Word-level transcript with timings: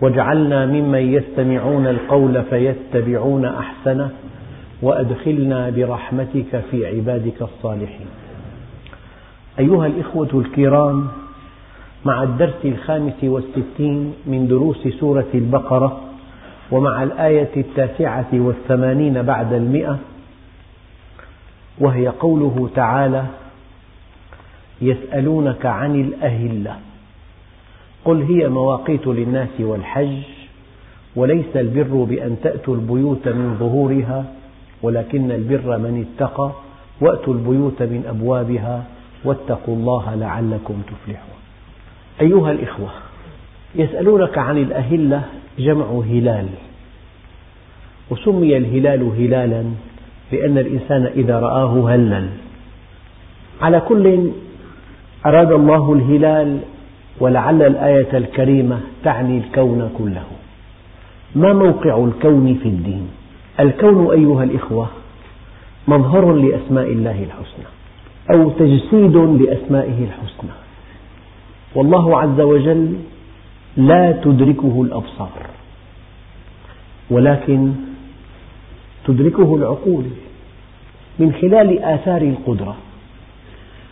واجعلنا 0.00 0.66
ممن 0.66 1.14
يستمعون 1.14 1.86
القول 1.86 2.42
فيتبعون 2.42 3.44
أحسنه 3.44 4.10
وأدخلنا 4.82 5.70
برحمتك 5.70 6.62
في 6.70 6.86
عبادك 6.86 7.42
الصالحين. 7.42 8.06
أيها 9.58 9.86
الإخوة 9.86 10.28
الكرام 10.34 11.08
مع 12.04 12.22
الدرس 12.22 12.64
الخامس 12.64 13.24
والستين 13.24 14.14
من 14.26 14.46
دروس 14.48 14.88
سورة 14.88 15.26
البقرة 15.34 16.00
ومع 16.70 17.02
الآية 17.02 17.50
التاسعة 17.56 18.28
والثمانين 18.32 19.22
بعد 19.22 19.52
المئة 19.52 19.98
وهي 21.78 22.08
قوله 22.08 22.70
تعالى 22.74 23.24
يسألونك 24.80 25.66
عن 25.66 26.00
الأهلة. 26.00 26.76
قل 28.06 28.22
هي 28.22 28.48
مواقيت 28.48 29.06
للناس 29.06 29.60
والحج 29.60 30.18
وليس 31.16 31.56
البر 31.56 32.04
بأن 32.04 32.36
تأتوا 32.42 32.74
البيوت 32.74 33.28
من 33.28 33.56
ظهورها 33.60 34.24
ولكن 34.82 35.30
البر 35.30 35.78
من 35.78 36.06
اتقى 36.06 36.50
وأتوا 37.00 37.34
البيوت 37.34 37.82
من 37.82 38.04
أبوابها 38.08 38.84
واتقوا 39.24 39.76
الله 39.76 40.14
لعلكم 40.14 40.82
تفلحون. 40.86 41.38
أيها 42.20 42.50
الإخوة 42.52 42.88
يسألونك 43.74 44.38
عن 44.38 44.58
الأهلة 44.58 45.22
جمع 45.58 45.86
هلال. 45.86 46.48
وسمي 48.10 48.56
الهلال 48.56 49.02
هلالا 49.02 49.64
لأن 50.32 50.58
الإنسان 50.58 51.06
إذا 51.16 51.38
رآه 51.40 51.94
هلل 51.94 52.28
على 53.62 53.80
كل 53.80 54.30
أراد 55.26 55.52
الله 55.52 55.92
الهلال 55.92 56.58
ولعل 57.20 57.62
الآية 57.62 58.18
الكريمة 58.18 58.80
تعني 59.04 59.38
الكون 59.38 59.90
كله. 59.98 60.24
ما 61.34 61.52
موقع 61.52 62.04
الكون 62.04 62.58
في 62.62 62.68
الدين؟ 62.68 63.08
الكون 63.60 64.10
أيها 64.10 64.44
الإخوة 64.44 64.88
مظهر 65.88 66.32
لأسماء 66.32 66.92
الله 66.92 67.24
الحسنى 67.24 67.66
أو 68.30 68.50
تجسيد 68.50 69.16
لأسمائه 69.16 70.04
الحسنى. 70.04 70.50
والله 71.74 72.20
عز 72.20 72.40
وجل 72.40 72.96
لا 73.76 74.12
تدركه 74.12 74.82
الأبصار 74.82 75.46
ولكن 77.10 77.72
تدركه 79.06 79.56
العقول 79.56 80.04
من 81.18 81.32
خلال 81.32 81.78
آثار 81.78 82.22
القدرة. 82.22 82.76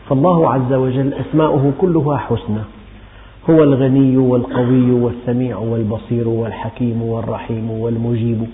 فالله 0.09 0.53
عز 0.53 0.73
وجل 0.73 1.15
أسماؤه 1.15 1.73
كلها 1.79 2.17
حسنى. 2.17 2.65
هو 3.51 3.63
الغني 3.63 4.17
والقوي 4.17 4.91
والسميع 4.91 5.59
والبصير 5.59 6.29
والحكيم 6.29 7.03
والرحيم 7.03 7.71
والمجيب. 7.71 8.47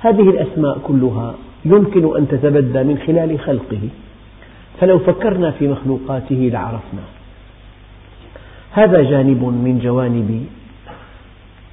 هذه 0.00 0.30
الأسماء 0.30 0.78
كلها 0.78 1.34
يمكن 1.64 2.16
أن 2.16 2.28
تتبدى 2.28 2.82
من 2.82 2.98
خلال 3.06 3.40
خلقه. 3.40 3.80
فلو 4.80 4.98
فكرنا 4.98 5.50
في 5.50 5.68
مخلوقاته 5.68 6.50
لعرفنا. 6.52 7.02
هذا 8.72 9.02
جانب 9.02 9.44
من 9.44 9.80
جوانب 9.82 10.46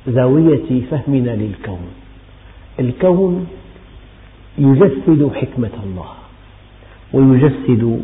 زاوية 0.07 0.81
فهمنا 0.91 1.35
للكون. 1.35 1.87
الكون 2.79 3.47
يجسد 4.57 5.31
حكمة 5.33 5.75
الله. 5.83 6.09
ويجسد 7.13 8.01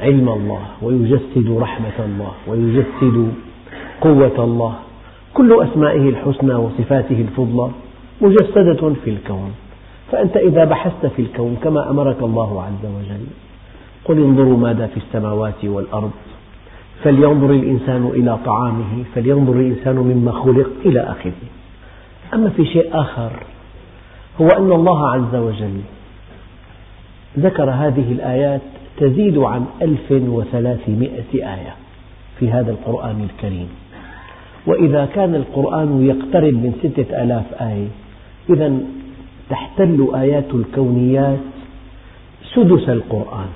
علم 0.00 0.28
الله 0.28 0.62
ويجسد 0.82 1.50
رحمة 1.50 1.98
الله 1.98 2.32
ويجسد 2.48 3.32
قوة 4.00 4.44
الله. 4.44 4.74
كل 5.34 5.62
أسمائه 5.62 6.08
الحسنى 6.08 6.54
وصفاته 6.54 7.20
الفضلى 7.20 7.70
مجسدة 8.20 8.92
في 9.04 9.10
الكون. 9.10 9.50
فأنت 10.12 10.36
إذا 10.36 10.64
بحثت 10.64 11.06
في 11.06 11.22
الكون 11.22 11.56
كما 11.62 11.90
أمرك 11.90 12.22
الله 12.22 12.62
عز 12.62 12.84
وجل 12.86 13.26
قل 14.04 14.18
انظروا 14.18 14.56
ماذا 14.56 14.86
في 14.86 14.96
السماوات 14.96 15.64
والأرض. 15.64 16.10
فلينظر 17.04 17.50
الإنسان 17.50 18.10
إلى 18.14 18.38
طعامه 18.44 19.04
فلينظر 19.14 19.52
الإنسان 19.52 19.96
مما 19.96 20.32
خلق 20.32 20.70
إلى 20.84 21.00
آخره. 21.00 21.32
أما 22.34 22.50
في 22.50 22.64
شيء 22.66 22.88
آخر 22.92 23.30
هو 24.40 24.48
أن 24.48 24.72
الله 24.72 25.08
عز 25.08 25.34
وجل 25.34 25.80
ذكر 27.38 27.70
هذه 27.70 28.12
الآيات 28.12 28.60
تزيد 28.96 29.38
عن 29.38 29.66
ألف 29.82 30.10
وثلاثمائة 30.10 31.32
آية 31.34 31.74
في 32.38 32.50
هذا 32.50 32.70
القرآن 32.70 33.28
الكريم. 33.30 33.68
وإذا 34.66 35.08
كان 35.14 35.34
القرآن 35.34 36.06
يقترب 36.06 36.54
من 36.54 36.72
ستة 36.82 37.22
آلاف 37.22 37.62
آية 37.62 37.88
إذا 38.50 38.78
تحتل 39.50 40.08
آيات 40.14 40.54
الكونيات 40.54 41.38
سدس 42.54 42.88
القرآن. 42.88 43.48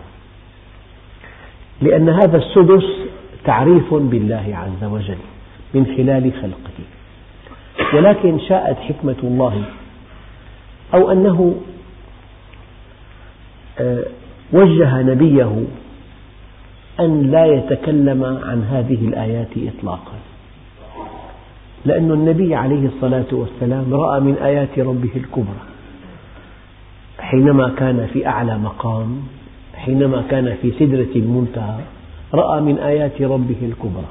لأن 1.83 2.09
هذا 2.09 2.37
السدس 2.37 2.85
تعريف 3.45 3.95
بالله 3.95 4.57
عز 4.57 4.85
وجل 4.85 5.19
من 5.75 5.87
خلال 5.87 6.33
خلقه. 6.33 6.79
ولكن 7.95 8.39
شاءت 8.39 8.77
حكمة 8.77 9.17
الله 9.23 9.63
أو 10.95 11.13
أنه 11.13 11.55
آه، 13.81 14.05
وجه 14.53 15.03
نبيه 15.03 15.65
أن 17.01 17.31
لا 17.31 17.47
يتكلم 17.47 18.25
عن 18.25 18.65
هذه 18.71 19.09
الآيات 19.09 19.49
إطلاقا. 19.57 20.19
لأن 21.85 22.13
النبي 22.13 22.55
عليه 22.55 22.87
الصلاة 22.87 23.27
والسلام 23.33 23.95
رأى 23.95 24.21
من 24.21 24.37
آيات 24.43 24.79
ربه 24.79 25.11
الكبرى. 25.17 25.63
حينما 27.21 27.69
كان 27.69 28.09
في 28.13 28.27
أعلى 28.27 28.59
مقام 28.59 29.23
حينما 29.75 30.23
كان 30.31 30.57
في 30.63 30.73
سدرة 30.79 31.13
المنتهى 31.17 31.79
رأى 32.35 32.61
من 32.61 32.79
آيات 32.79 33.23
ربه 33.23 33.57
الكبرى. 33.63 34.09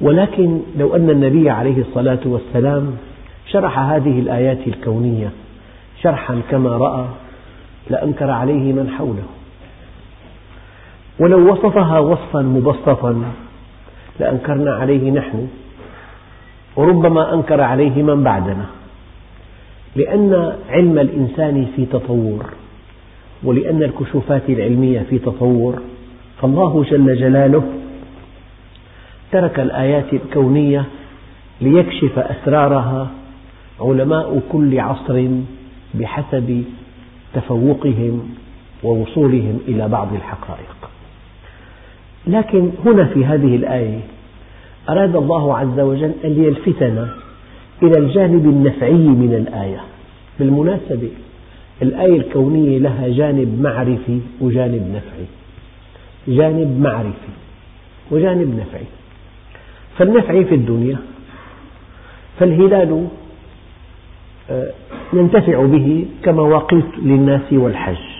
ولكن 0.00 0.60
لو 0.78 0.96
أن 0.96 1.10
النبي 1.10 1.50
عليه 1.50 1.80
الصلاة 1.80 2.20
والسلام 2.24 2.96
شرح 3.46 3.78
هذه 3.78 4.20
الآيات 4.20 4.58
الكونية 4.66 5.30
شرحا 6.02 6.40
كما 6.50 6.70
رأى 6.70 7.04
لأنكر 7.90 8.30
عليه 8.30 8.72
من 8.72 8.90
حوله. 8.98 9.37
ولو 11.18 11.52
وصفها 11.52 11.98
وصفا 11.98 12.42
مبسطا 12.42 13.24
لأنكرنا 14.20 14.74
عليه 14.74 15.10
نحن 15.10 15.48
وربما 16.76 17.34
أنكر 17.34 17.60
عليه 17.60 18.02
من 18.02 18.22
بعدنا. 18.22 18.66
لأن 19.96 20.56
علم 20.68 20.98
الإنسان 20.98 21.66
في 21.76 21.86
تطور 21.86 22.46
ولأن 23.42 23.82
الكشوفات 23.82 24.42
العلمية 24.48 25.00
في 25.10 25.18
تطور. 25.18 25.82
فالله 26.42 26.84
جل 26.90 27.16
جلاله 27.16 27.62
ترك 29.32 29.60
الآيات 29.60 30.12
الكونية 30.12 30.84
ليكشف 31.60 32.18
أسرارها 32.18 33.08
علماء 33.80 34.40
كل 34.52 34.80
عصر 34.80 35.28
بحسب 35.94 36.64
تفوقهم 37.34 38.34
ووصولهم 38.82 39.58
إلى 39.68 39.88
بعض 39.88 40.14
الحقائق. 40.14 40.87
لكن 42.28 42.70
هنا 42.84 43.04
في 43.04 43.24
هذه 43.24 43.56
الآية 43.56 44.00
أراد 44.88 45.16
الله 45.16 45.58
عز 45.58 45.80
وجل 45.80 46.12
أن 46.24 46.44
يلفتنا 46.44 47.08
إلى 47.82 47.98
الجانب 47.98 48.44
النفعي 48.46 48.92
من 48.92 49.34
الآية. 49.34 49.80
بالمناسبة 50.38 51.08
الآية 51.82 52.16
الكونية 52.16 52.78
لها 52.78 53.08
جانب 53.08 53.60
معرفي 53.62 54.20
وجانب 54.40 54.82
نفعي. 54.94 55.26
جانب 56.28 56.80
معرفي 56.80 57.32
وجانب 58.10 58.60
نفعي. 58.60 58.84
فالنفعي 59.98 60.44
في 60.44 60.54
الدنيا 60.54 60.96
فالهلال 62.40 63.08
آه، 64.50 64.70
ننتفع 65.12 65.66
به 65.66 66.06
كمواقيت 66.22 66.98
للناس 67.02 67.52
والحج. 67.52 68.17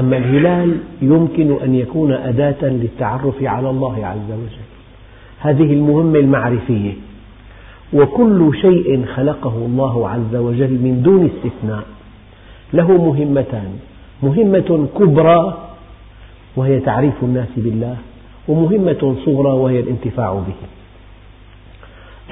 أما 0.00 0.16
الهلال 0.16 0.76
يمكن 1.02 1.62
أن 1.62 1.74
يكون 1.74 2.12
أداة 2.12 2.62
للتعرف 2.62 3.42
على 3.42 3.70
الله 3.70 4.06
عز 4.06 4.32
وجل. 4.32 4.66
هذه 5.40 5.72
المهمة 5.72 6.18
المعرفية. 6.18 6.92
وكل 7.92 8.50
شيء 8.60 9.06
خلقه 9.06 9.56
الله 9.56 10.08
عز 10.08 10.34
وجل 10.34 10.70
من 10.70 11.02
دون 11.02 11.30
استثناء. 11.30 11.84
له 12.72 12.92
مهمتان. 12.92 13.78
مهمة 14.22 14.88
كبرى 14.98 15.58
وهي 16.56 16.80
تعريف 16.80 17.14
الناس 17.22 17.48
بالله 17.56 17.96
ومهمة 18.48 19.16
صغرى 19.24 19.52
وهي 19.52 19.80
الانتفاع 19.80 20.32
به. 20.32 20.68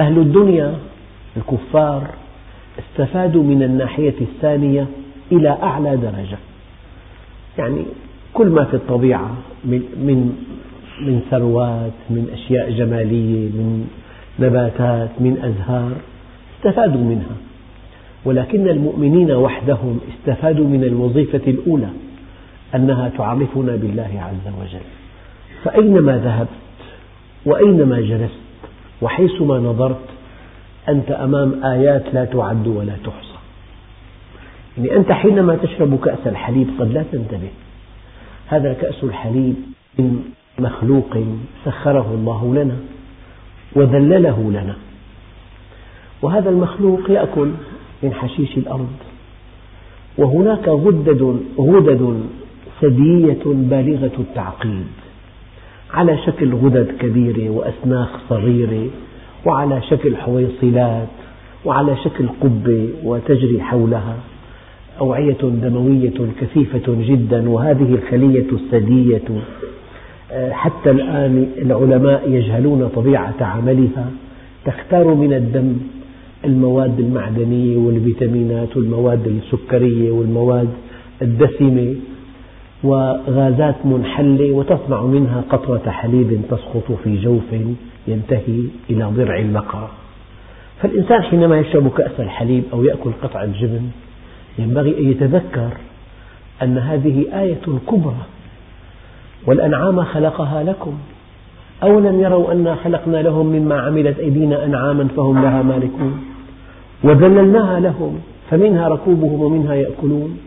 أهل 0.00 0.18
الدنيا 0.18 0.74
الكفار 1.36 2.02
استفادوا 2.78 3.42
من 3.42 3.62
الناحية 3.62 4.14
الثانية 4.20 4.86
إلى 5.32 5.58
أعلى 5.62 5.96
درجة. 5.96 6.38
يعني 7.58 7.84
كل 8.34 8.46
ما 8.46 8.64
في 8.64 8.74
الطبيعة 8.74 9.30
من, 9.64 9.82
من, 9.98 10.32
من 11.00 11.20
ثروات 11.30 11.92
من 12.10 12.28
أشياء 12.32 12.70
جمالية 12.70 13.48
من 13.48 13.88
نباتات 14.38 15.10
من 15.20 15.36
أزهار 15.42 15.92
استفادوا 16.56 17.04
منها. 17.04 17.36
ولكن 18.24 18.68
المؤمنين 18.68 19.30
وحدهم 19.32 20.00
استفادوا 20.14 20.66
من 20.66 20.84
الوظيفة 20.84 21.42
الأولى 21.46 21.88
أنها 22.74 23.08
تعرفنا 23.18 23.76
بالله 23.76 24.10
عز 24.22 24.52
وجل. 24.60 24.86
فأينما 25.64 26.18
ذهبت 26.18 26.48
وأينما 27.46 28.00
جلست 28.00 28.40
وحيثما 29.02 29.58
نظرت 29.58 30.04
أنت 30.88 31.10
أمام 31.10 31.64
آيات 31.64 32.14
لا 32.14 32.24
تعد 32.24 32.66
ولا 32.66 32.92
تحصى. 33.04 33.27
يعني 34.78 34.96
أنت 34.96 35.12
حينما 35.12 35.56
تشرب 35.56 36.00
كأس 36.04 36.26
الحليب 36.26 36.68
قد 36.78 36.92
لا 36.92 37.04
تنتبه. 37.12 37.48
هذا 38.46 38.72
كأس 38.72 39.04
الحليب 39.04 39.54
من 39.98 40.22
مخلوق 40.58 41.18
سخره 41.64 42.14
الله 42.14 42.54
لنا 42.54 42.76
وذلله 43.76 44.50
لنا. 44.50 44.76
وهذا 46.22 46.50
المخلوق 46.50 47.10
يأكل 47.10 47.50
من 48.02 48.12
حشيش 48.12 48.56
الأرض. 48.56 48.96
وهناك 50.18 50.68
غدد, 50.68 51.40
غدد 51.58 52.20
ثديية 52.80 53.42
بالغة 53.44 54.16
التعقيد. 54.18 54.86
على 55.94 56.18
شكل 56.26 56.54
غدد 56.54 56.92
كبيرة 57.00 57.50
وأسناخ 57.50 58.08
صغيرة 58.28 58.90
وعلى 59.46 59.82
شكل 59.82 60.16
حويصلات 60.16 61.08
وعلى 61.64 61.96
شكل 61.96 62.28
قبة 62.40 62.88
وتجري 63.04 63.62
حولها. 63.62 64.16
أوعية 65.00 65.38
دموية 65.42 66.12
كثيفة 66.40 66.82
جدا 66.86 67.50
وهذه 67.50 67.94
الخلية 67.94 68.46
الثديية 68.52 69.22
آه، 70.32 70.52
حتى 70.52 70.90
الآن 70.90 71.48
العلماء 71.58 72.30
يجهلون 72.30 72.88
طبيعة 72.88 73.34
عملها 73.40 74.10
تختار 74.64 75.14
من 75.14 75.32
الدم 75.32 75.76
المواد 76.44 77.00
المعدنية 77.00 77.76
والفيتامينات 77.76 78.76
والمواد 78.76 79.26
السكرية 79.26 80.10
والمواد 80.10 80.68
الدسمة 81.22 81.94
وغازات 82.84 83.74
منحلة 83.84 84.52
وتصنع 84.52 85.02
منها 85.02 85.44
قطرة 85.50 85.90
حليب 85.90 86.40
تسقط 86.50 86.92
في 87.04 87.16
جوف 87.16 87.54
ينتهي 88.08 88.60
إلى 88.90 89.04
ضرع 89.04 89.38
البقرة 89.38 89.90
فالإنسان 90.82 91.22
حينما 91.22 91.58
يشرب 91.58 91.90
كأس 91.90 92.20
الحليب 92.20 92.64
أو 92.72 92.84
يأكل 92.84 93.10
قطعة 93.22 93.46
جبن 93.46 93.82
ينبغي 94.58 94.98
أن 94.98 95.10
يتذكر 95.10 95.70
أن 96.62 96.78
هذه 96.78 97.24
آية 97.40 97.60
كبرى 97.88 98.26
والأنعام 99.46 100.04
خلقها 100.04 100.62
لكم. 100.62 100.98
أولم 101.82 102.20
يروا 102.20 102.52
أنا 102.52 102.74
خلقنا 102.74 103.16
لهم 103.16 103.46
مما 103.46 103.80
عملت 103.80 104.18
أيدينا 104.18 104.64
أنعاما 104.64 105.08
فهم 105.16 105.42
لها 105.42 105.62
مالكون. 105.62 106.24
وذللناها 107.04 107.80
لهم 107.80 108.20
فمنها 108.50 108.88
ركوبهم 108.88 109.40
ومنها 109.40 109.74
يأكلون 109.74 110.38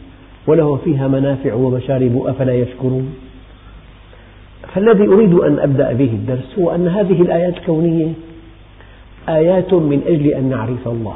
وله 0.47 0.75
فيها 0.75 1.07
منافع 1.07 1.53
ومشارب 1.53 2.23
أفلا 2.25 2.53
يشكرون. 2.53 3.13
فالذي 4.73 5.07
أريد 5.07 5.33
أن 5.33 5.59
أبدأ 5.59 5.93
به 5.93 6.11
الدرس 6.13 6.59
هو 6.59 6.75
أن 6.75 6.87
هذه 6.87 7.21
الآيات 7.21 7.57
الكونية 7.57 8.13
آيات 9.29 9.73
من 9.73 10.01
أجل 10.07 10.27
أن 10.27 10.49
نعرف 10.49 10.87
الله. 10.87 11.15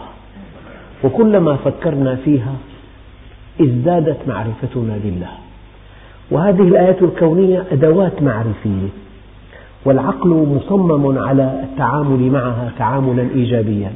وكلما 1.03 1.55
فكرنا 1.55 2.15
فيها 2.15 2.53
ازدادت 3.61 4.17
معرفتنا 4.27 4.97
بالله 5.03 5.31
وهذه 6.31 6.61
الآيات 6.61 7.01
الكونية 7.01 7.65
أدوات 7.71 8.21
معرفية 8.21 8.89
والعقل 9.85 10.29
مصمم 10.29 11.17
على 11.17 11.63
التعامل 11.63 12.31
معها 12.31 12.71
تعاملا 12.77 13.27
إيجابيا. 13.35 13.91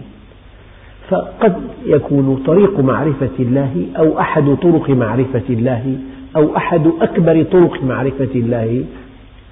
فقد 1.10 1.56
يكون 1.86 2.44
طريق 2.48 2.80
معرفة 2.80 3.30
الله 3.40 3.86
أو 3.98 4.20
أحد 4.20 4.58
طرق 4.62 4.90
معرفة 4.90 5.44
الله 5.50 5.98
أو 6.36 6.58
أحد 6.58 6.92
أكبر 7.02 7.44
طرق 7.44 7.84
معرفة 7.84 8.30
الله 8.36 8.84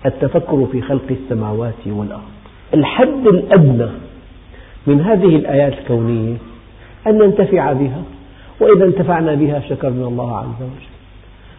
التفكر 0.05 0.67
في 0.71 0.81
خلق 0.81 1.11
السماوات 1.11 1.87
والأرض. 1.87 2.21
الحد 2.73 3.27
الأدنى 3.27 3.89
من 4.87 5.01
هذه 5.01 5.35
الآيات 5.35 5.73
الكونية 5.73 6.35
أن 7.07 7.17
ننتفع 7.17 7.73
بها. 7.73 8.01
وإذا 8.59 8.85
انتفعنا 8.85 9.33
بها 9.33 9.59
شكرنا 9.59 10.07
الله 10.07 10.37
عز 10.37 10.61
وجل. 10.61 10.87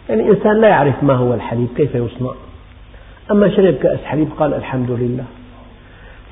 يعني 0.08 0.30
إنسان 0.30 0.60
لا 0.60 0.68
يعرف 0.68 1.04
ما 1.04 1.14
هو 1.14 1.34
الحليب 1.34 1.68
كيف 1.76 1.94
يصنع؟ 1.94 2.30
أما 3.30 3.48
شرب 3.56 3.74
كأس 3.74 3.98
حليب 4.04 4.28
قال 4.38 4.54
الحمد 4.54 4.90
لله. 4.90 5.24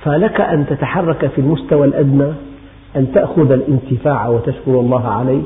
فلك 0.04 0.40
أن 0.40 0.66
تتحرك 0.66 1.26
في 1.26 1.40
المستوى 1.40 1.86
الأدنى 1.86 2.32
أن 2.96 3.12
تأخذ 3.12 3.52
الانتفاع 3.52 4.28
وتشكر 4.28 4.80
الله 4.80 5.08
عليه 5.08 5.42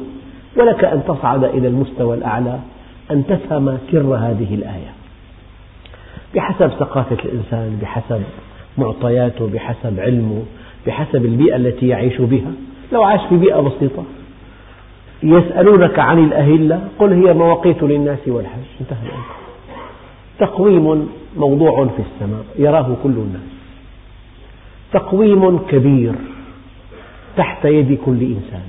ولك 0.57 0.85
أن 0.85 1.03
تصعد 1.09 1.45
إلى 1.45 1.69
المستوى 1.69 2.17
الأعلى 2.17 2.59
أن 3.11 3.27
تفهم 3.27 3.79
سر 3.93 4.15
هذه 4.15 4.55
الآية. 4.55 4.93
بحسب 6.35 6.69
ثقافة 6.69 7.17
الإنسان 7.25 7.79
بحسب 7.83 8.23
معطياته 8.79 9.47
بحسب 9.47 10.01
علمه 10.01 10.43
بحسب 10.87 11.25
البيئة 11.25 11.57
التي 11.57 11.89
يعيش 11.89 12.21
بها. 12.21 12.53
لو 12.93 13.03
عاش 13.03 13.21
في 13.29 13.37
بيئة 13.37 13.61
بسيطة 13.61 14.05
يسألونك 15.23 15.99
عن 15.99 16.25
الأهلة 16.25 16.89
قل 16.99 17.13
هي 17.13 17.35
مواقيت 17.35 17.83
للناس 17.83 18.19
والحج. 18.27 18.61
انتهى 18.81 19.07
الأمر. 19.07 19.25
تقويم 20.39 21.09
موضوع 21.37 21.87
في 21.87 22.03
السماء 22.03 22.45
يراه 22.59 22.97
كل 23.03 23.11
الناس. 23.11 23.51
تقويم 24.93 25.59
كبير 25.59 26.15
تحت 27.37 27.65
يد 27.65 27.99
كل 28.07 28.21
إنسان. 28.23 28.63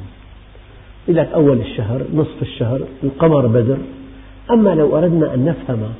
لك 1.07 1.29
أول 1.33 1.59
الشهر 1.59 2.01
نصف 2.13 2.41
الشهر 2.41 2.81
القمر 3.03 3.47
بدر. 3.47 3.77
أما 4.51 4.75
لو 4.75 4.97
أردنا 4.97 5.33
أن 5.33 5.45
نفهم 5.45 5.93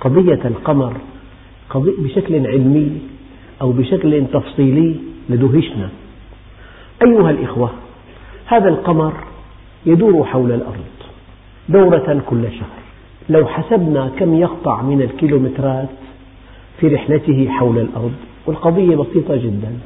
قضية 0.00 0.40
القمر 0.44 0.92
بشكل 1.74 2.46
علمي 2.46 2.98
أو 3.62 3.72
بشكل 3.72 4.26
تفصيلي 4.32 4.94
لدهشنا. 5.30 5.88
أيها 7.06 7.30
الإخوة 7.30 7.70
هذا 8.46 8.68
القمر 8.68 9.12
يدور 9.86 10.24
حول 10.24 10.52
الأرض 10.52 10.84
دورة 11.68 12.22
كل 12.26 12.42
شهر. 12.52 12.86
لو 13.28 13.46
حسبنا 13.46 14.10
كم 14.18 14.34
يقطع 14.34 14.82
من 14.82 15.02
الكيلومترات 15.02 15.88
في 16.80 16.88
رحلته 16.88 17.48
حول 17.48 17.78
الأرض 17.78 18.12
والقضية 18.46 18.96
بسيطة 18.96 19.36
جدا. 19.36 19.78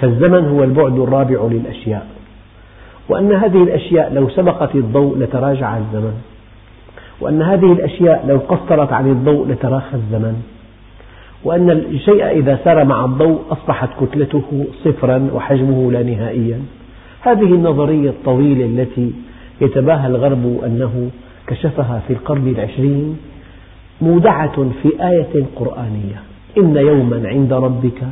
فالزمن 0.00 0.48
هو 0.48 0.64
البعد 0.64 0.98
الرابع 0.98 1.48
للأشياء 1.50 2.06
وأن 3.08 3.32
هذه 3.32 3.62
الأشياء 3.62 4.14
لو 4.14 4.28
سبقت 4.28 4.74
الضوء 4.74 5.18
لتراجع 5.18 5.76
الزمن 5.76 6.14
وأن 7.20 7.42
هذه 7.42 7.72
الأشياء 7.72 8.26
لو 8.28 8.38
قصرت 8.38 8.92
عن 8.92 9.10
الضوء 9.10 9.48
لتراخى 9.48 9.96
الزمن 9.96 10.42
وأن 11.44 11.70
الشيء 11.70 12.30
إذا 12.30 12.58
سار 12.64 12.84
مع 12.84 13.04
الضوء 13.04 13.42
أصبحت 13.50 13.88
كتلته 14.00 14.66
صفرا 14.84 15.30
وحجمه 15.32 15.92
لا 15.92 16.02
نهائيا. 16.02 16.60
هذه 17.20 17.54
النظرية 17.54 18.10
الطويلة 18.10 18.64
التي 18.64 19.12
يتباهى 19.60 20.06
الغرب 20.06 20.60
أنه 20.64 21.10
كشفها 21.46 22.02
في 22.06 22.12
القرن 22.12 22.48
العشرين 22.48 23.18
مودعة 24.00 24.70
في 24.82 24.88
آية 25.00 25.44
قرآنية. 25.56 26.22
إن 26.58 26.76
يوما 26.76 27.28
عند 27.28 27.52
ربك 27.52 28.02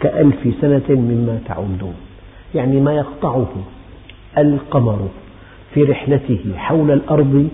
كألف 0.00 0.54
سنة 0.60 0.82
مما 0.88 1.38
تعدون 1.46 1.94
يعني 2.54 2.80
ما 2.80 2.92
يقطعه 2.94 3.52
القمر 4.38 5.08
في 5.74 5.82
رحلته 5.82 6.40
حول 6.56 6.90
الأرض 6.90 7.48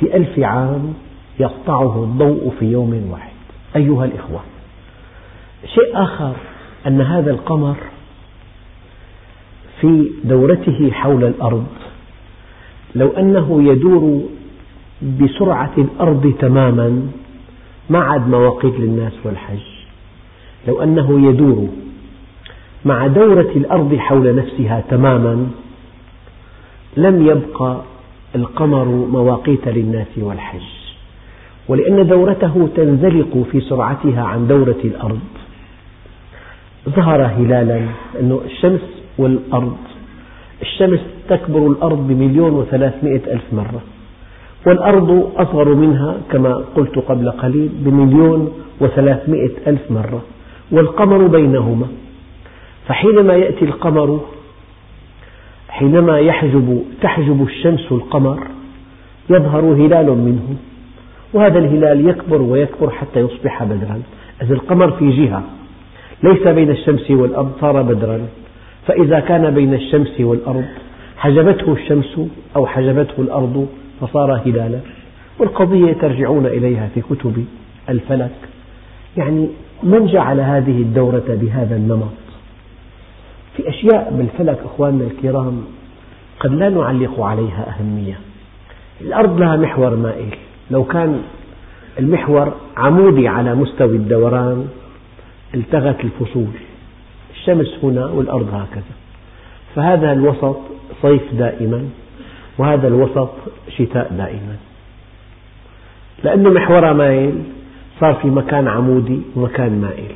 في 0.00 0.16
ألف 0.16 0.38
عام 0.38 0.94
يقطعه 1.40 2.04
الضوء 2.04 2.52
في 2.58 2.64
يوم 2.72 3.08
واحد. 3.10 3.32
أيها 3.76 4.04
الإخوة 4.04 4.40
شيء 5.74 6.02
آخر 6.02 6.32
أن 6.86 7.00
هذا 7.00 7.30
القمر 7.30 7.76
في 9.80 10.10
دورته 10.24 10.90
حول 10.92 11.24
الأرض. 11.24 11.66
لو 12.94 13.08
أنه 13.08 13.62
يدور 13.72 14.22
بسرعة 15.20 15.72
الأرض 15.78 16.34
تماما 16.38 17.08
ما 17.90 17.98
عاد 17.98 18.28
مواقيت 18.28 18.74
للناس 18.80 19.12
والحج. 19.24 19.66
لو 20.68 20.82
أنه 20.82 21.28
يدور 21.28 21.68
مع 22.84 23.06
دورة 23.06 23.50
الأرض 23.56 23.94
حول 23.94 24.34
نفسها 24.36 24.84
تماما 24.90 25.46
لم 26.96 27.26
يبقى 27.26 27.80
القمر 28.34 28.84
مواقيت 28.84 29.68
للناس 29.68 30.18
والحج. 30.18 30.68
ولأن 31.68 32.06
دورته 32.06 32.68
تنزلق 32.76 33.46
في 33.52 33.60
سرعتها 33.60 34.22
عن 34.22 34.46
دورة 34.46 34.80
الأرض. 34.84 35.20
ظهر 36.88 37.22
هلالا 37.22 37.80
أن 38.20 38.38
الشمس 38.44 38.95
والأرض. 39.18 39.76
الشمس 40.62 41.00
تكبر 41.28 41.66
الأرض 41.66 42.08
بمليون 42.08 42.52
وثلاثمئة 42.52 43.32
ألف 43.32 43.42
مرة. 43.52 43.80
والأرض 44.66 45.32
أصغر 45.36 45.74
منها 45.74 46.16
كما 46.32 46.54
قلت 46.74 46.98
قبل 46.98 47.30
قليل 47.30 47.68
بمليون 47.72 48.52
وثلاثمئة 48.80 49.50
ألف 49.66 49.90
مرة. 49.90 50.22
والقمر 50.72 51.26
بينهما. 51.26 51.86
فحينما 52.88 53.34
يأتي 53.34 53.64
القمر 53.64 54.20
حينما 55.68 56.18
يحجب 56.18 56.82
تحجب 57.02 57.42
الشمس 57.42 57.92
القمر 57.92 58.38
يظهر 59.30 59.64
هلال 59.64 60.06
منه. 60.06 60.56
وهذا 61.34 61.58
الهلال 61.58 62.08
يكبر 62.08 62.42
ويكبر 62.42 62.90
حتى 62.90 63.20
يصبح 63.20 63.64
بدرا. 63.64 64.02
إذا 64.42 64.54
القمر 64.54 64.90
في 64.90 65.10
جهة 65.10 65.42
ليس 66.22 66.46
بين 66.48 66.70
الشمس 66.70 67.10
والأرض 67.10 67.52
صار 67.60 67.82
بدرا. 67.82 68.20
فإذا 68.86 69.20
كان 69.20 69.54
بين 69.54 69.74
الشمس 69.74 70.20
والأرض 70.20 70.64
حجبته 71.16 71.72
الشمس 71.72 72.20
أو 72.56 72.66
حجبته 72.66 73.20
الأرض 73.20 73.68
فصار 74.00 74.42
هلالا. 74.46 74.78
والقضية 75.38 75.92
ترجعون 75.92 76.46
إليها 76.46 76.88
في 76.94 77.00
كتب 77.00 77.44
الفلك. 77.88 78.30
يعني 79.16 79.48
من 79.82 80.06
جعل 80.06 80.40
هذه 80.40 80.82
الدورة 80.82 81.24
بهذا 81.28 81.76
النمط؟ 81.76 82.12
في 83.56 83.68
أشياء 83.68 84.14
بالفلك 84.18 84.58
أخواننا 84.64 85.04
الكرام 85.04 85.64
قد 86.40 86.52
لا 86.52 86.68
نعلق 86.68 87.20
عليها 87.20 87.74
أهمية. 87.78 88.18
الأرض 89.00 89.40
لها 89.40 89.56
محور 89.56 89.96
مائل. 89.96 90.34
لو 90.70 90.84
كان 90.84 91.22
المحور 91.98 92.52
عمودي 92.76 93.28
على 93.28 93.54
مستوى 93.54 93.96
الدوران 93.96 94.68
التغت 95.54 96.04
الفصول. 96.04 96.52
الشمس 97.48 97.84
هنا 97.84 98.06
والأرض 98.06 98.48
هكذا. 98.54 98.94
فهذا 99.74 100.12
الوسط 100.12 100.56
صيف 101.02 101.22
دائما 101.34 101.84
وهذا 102.58 102.88
الوسط 102.88 103.30
شتاء 103.68 104.12
دائما. 104.18 104.56
لأنه 106.24 106.50
محورها 106.50 106.92
مائل 106.92 107.34
صار 108.00 108.14
في 108.14 108.28
مكان 108.28 108.68
عمودي 108.68 109.20
ومكان 109.36 109.80
مائل. 109.80 110.12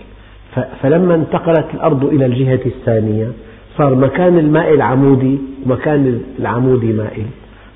فلما 0.83 1.15
انتقلت 1.15 1.67
الأرض 1.75 2.05
إلى 2.05 2.27
الجهة 2.27 2.61
الثانية 2.67 3.33
صار 3.79 3.95
مكان 3.95 4.39
المائل 4.39 4.83
عمودي 4.83 5.39
ومكان 5.67 6.23
العمودي 6.39 6.93
مائل. 6.93 7.27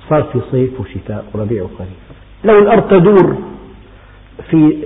صار 0.09 0.23
في 0.23 0.39
صيف 0.51 0.79
وشتاء 0.79 1.25
وربيع 1.33 1.63
وخريف 1.63 2.05
لو 2.43 2.59
الأرض 2.59 2.87
تدور 2.87 3.37
في 4.49 4.77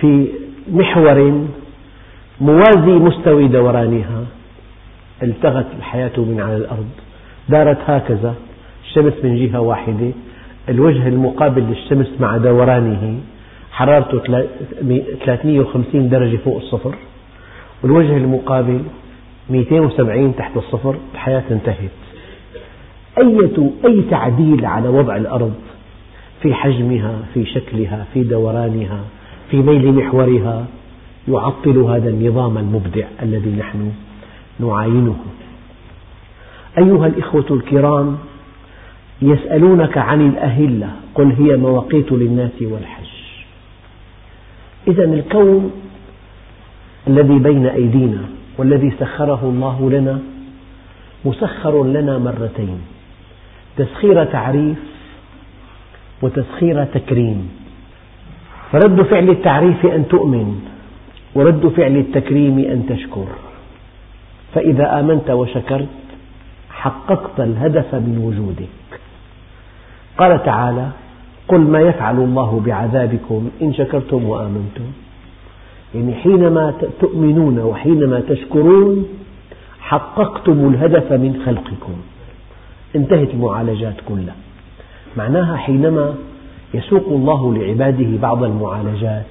في 0.00 0.26
محور 0.72 1.46
موازي 2.40 2.92
مستوي 2.92 3.48
دورانها 3.48 4.24
التغت 5.22 5.66
الحياة 5.78 6.12
من 6.18 6.40
على 6.40 6.56
الأرض. 6.56 6.88
دارت 7.48 7.78
هكذا. 7.86 8.34
الشمس 8.84 9.12
من 9.24 9.36
جهة 9.36 9.60
واحدة. 9.60 10.10
الوجه 10.68 11.08
المقابل 11.08 11.62
للشمس 11.62 12.20
مع 12.20 12.36
دورانه. 12.36 13.20
حرارته 13.72 14.18
350 15.24 16.08
درجة 16.08 16.36
فوق 16.36 16.56
الصفر. 16.56 16.94
والوجه 17.82 18.16
المقابل 18.16 18.80
270 19.50 20.36
تحت 20.36 20.56
الصفر. 20.56 20.96
الحياة 21.14 21.44
انتهت. 21.50 21.90
أي 23.18 23.50
أي 23.86 24.02
تعديل 24.10 24.64
على 24.64 24.88
وضع 24.88 25.16
الأرض؟ 25.16 25.54
في 26.42 26.54
حجمها 26.54 27.14
في 27.34 27.46
شكلها 27.46 28.06
في 28.14 28.22
دورانها 28.22 29.00
في 29.50 29.56
ميل 29.56 29.92
محورها. 29.92 30.66
يعطل 31.28 31.78
هذا 31.78 32.08
النظام 32.10 32.58
المبدع 32.58 33.06
الذي 33.22 33.50
نحن 33.50 33.92
نعاينه. 34.60 35.16
أيها 36.78 37.06
الإخوة 37.06 37.46
الكرام 37.50 38.18
يسألونك 39.22 39.98
عن 39.98 40.28
الأهلة 40.28 40.90
قل 41.14 41.32
هي 41.32 41.56
مواقيت 41.56 42.12
للناس 42.12 42.62
والحج. 42.62 43.10
إذا 44.88 45.04
الكون 45.04 45.70
الذي 47.08 47.38
بين 47.38 47.66
أيدينا 47.66 48.22
والذي 48.58 48.92
سخره 49.00 49.40
الله 49.42 49.90
لنا 49.90 50.18
مسخر 51.24 51.84
لنا 51.84 52.18
مرتين 52.18 52.80
تسخير 53.76 54.24
تعريف 54.24 54.78
وتسخير 56.22 56.84
تكريم. 56.84 57.50
فرد 58.72 59.02
فعل 59.02 59.30
التعريف 59.30 59.86
أن 59.86 60.08
تؤمن 60.08 60.69
ورد 61.34 61.68
فعل 61.68 61.96
التكريم 61.96 62.58
أن 62.58 62.86
تشكر. 62.88 63.26
فإذا 64.54 65.00
آمنت 65.00 65.30
وشكرت 65.30 65.88
حققت 66.70 67.40
الهدف 67.40 67.94
من 67.94 68.18
وجودك. 68.24 69.00
قال 70.18 70.42
تعالى 70.42 70.88
قل 71.48 71.60
ما 71.60 71.80
يفعل 71.80 72.16
الله 72.16 72.62
بعذابكم 72.66 73.50
إن 73.62 73.74
شكرتم 73.74 74.24
وآمنتم. 74.24 74.84
يعني 75.94 76.14
حينما 76.14 76.74
تؤمنون 77.00 77.58
وحينما 77.58 78.20
تشكرون 78.20 79.06
حققتم 79.80 80.68
الهدف 80.68 81.12
من 81.12 81.42
خلقكم. 81.46 81.94
انتهت 82.96 83.30
المعالجات 83.30 83.94
كلها. 84.08 84.34
معناها 85.16 85.56
حينما 85.56 86.14
يسوق 86.74 87.08
الله 87.08 87.54
لعباده 87.54 88.18
بعض 88.22 88.42
المعالجات 88.44 89.24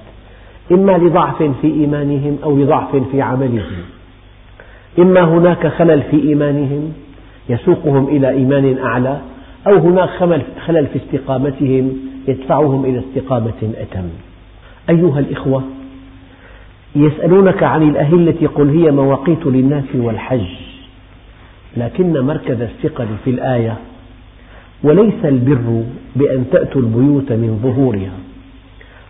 إما 0.72 0.92
لضعف 0.92 1.42
في 1.42 1.66
إيمانهم 1.66 2.38
أو 2.44 2.58
لضعف 2.58 2.96
في 2.96 3.22
عملهم. 3.22 3.62
إما 4.98 5.20
هناك 5.20 5.66
خلل 5.66 6.02
في 6.02 6.22
إيمانهم 6.28 6.92
يسوقهم 7.48 8.08
إلى 8.08 8.30
إيمان 8.30 8.78
أعلى 8.78 9.20
أو 9.66 9.76
هناك 9.76 10.08
خلل 10.66 10.86
في 10.86 10.96
استقامتهم 10.96 11.92
يدفعهم 12.28 12.84
إلى 12.84 12.98
استقامة 12.98 13.72
أتم. 13.80 14.08
أيها 14.90 15.18
الإخوة 15.18 15.62
يسألونك 16.96 17.62
عن 17.62 17.82
الأهلة 17.82 18.48
قل 18.54 18.68
هي 18.68 18.90
مواقيت 18.90 19.46
للناس 19.46 19.84
والحج 19.94 20.46
لكن 21.76 22.12
مركز 22.20 22.60
الثقل 22.60 23.06
في 23.24 23.30
الآية 23.30 23.76
وليس 24.82 25.24
البر 25.24 25.84
بأن 26.16 26.44
تأتوا 26.52 26.80
البيوت 26.80 27.32
من 27.32 27.60
ظهورها. 27.62 28.12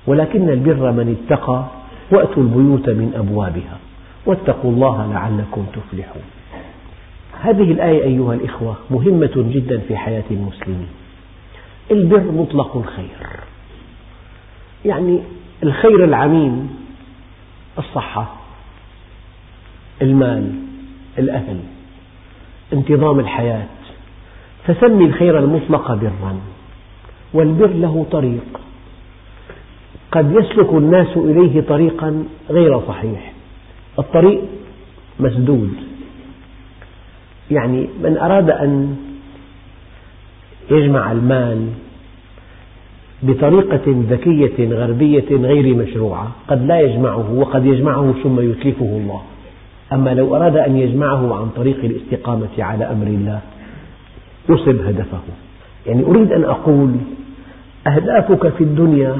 ولكن 0.07 0.51
البر 0.51 0.93
من 0.93 1.17
اتقى 1.25 1.65
وأتوا 2.11 2.43
البيوت 2.43 2.89
من 2.89 3.13
أبوابها 3.17 3.79
واتقوا 4.27 4.71
الله 4.71 5.13
لعلكم 5.13 5.67
تفلحون. 5.73 6.23
هذه 7.41 7.73
الآية 7.73 8.05
أيها 8.05 8.35
الإخوة 8.35 8.77
مهمة 8.91 9.33
جدا 9.37 9.81
في 9.89 9.97
حياة 9.97 10.25
المسلمين. 10.31 10.89
البر 11.91 12.33
مطلق 12.33 12.77
الخير. 12.77 13.27
يعني 14.85 15.21
الخير 15.63 16.05
العميم 16.05 16.77
الصحة 17.79 18.37
المال 20.03 20.53
الأهل 21.19 21.61
انتظام 22.73 23.21
الحياة. 23.21 23.67
فسمي 24.67 25.05
الخير 25.05 25.39
المطلق 25.39 25.95
برا 25.95 26.41
والبر 27.35 27.67
له 27.67 28.07
طريق. 28.11 28.61
قد 30.13 30.33
يسلك 30.33 30.73
الناس 30.73 31.17
إليه 31.17 31.61
طريقا 31.61 32.25
غير 32.51 32.81
صحيح. 32.89 33.33
الطريق 33.99 34.41
مسدود. 35.21 35.71
يعني 37.51 37.89
من 38.03 38.17
أراد 38.17 38.51
أن 38.51 38.97
يجمع 40.71 41.13
المال 41.13 41.67
بطريقة 43.23 43.83
ذكية 43.87 44.69
غربية 44.69 45.29
غير 45.31 45.75
مشروعة 45.75 46.31
قد 46.49 46.67
لا 46.67 46.81
يجمعه 46.81 47.35
وقد 47.35 47.67
يجمعه 47.67 48.15
ثم 48.23 48.41
يتلفه 48.41 48.85
الله. 48.85 49.23
أما 49.93 50.15
لو 50.15 50.37
أراد 50.37 50.57
أن 50.57 50.77
يجمعه 50.77 51.35
عن 51.35 51.49
طريق 51.57 51.85
الاستقامة 51.85 52.49
على 52.59 52.85
أمر 52.85 53.07
الله 53.07 53.41
يصب 54.49 54.81
هدفه. 54.87 55.21
يعني 55.87 56.05
أريد 56.05 56.33
أن 56.33 56.45
أقول 56.45 56.91
أهدافك 57.87 58.49
في 58.49 58.65
الدنيا 58.65 59.17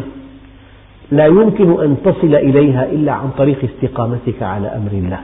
لا 1.11 1.27
يمكن 1.27 1.81
أن 1.83 1.97
تصل 2.05 2.35
إليها 2.35 2.85
إلا 2.85 3.13
عن 3.13 3.31
طريق 3.39 3.59
استقامتك 3.65 4.43
على 4.43 4.69
أمر 4.69 4.93
الله. 4.93 5.21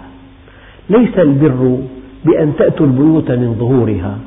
ليس 0.91 1.19
البر 1.19 1.79
بأن 2.25 2.57
تأتوا 2.59 2.87
البيوت 2.87 3.31
من 3.31 3.55
ظهورها 3.59 4.19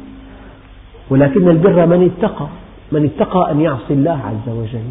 ولكن 1.10 1.50
البر 1.50 1.86
من 1.86 2.12
اتقى 2.12 2.48
من 2.92 3.06
اتقى 3.06 3.52
أن 3.52 3.62
يعصي 3.62 3.94
الله 3.94 4.20
عز 4.26 4.54
وجل. 4.56 4.90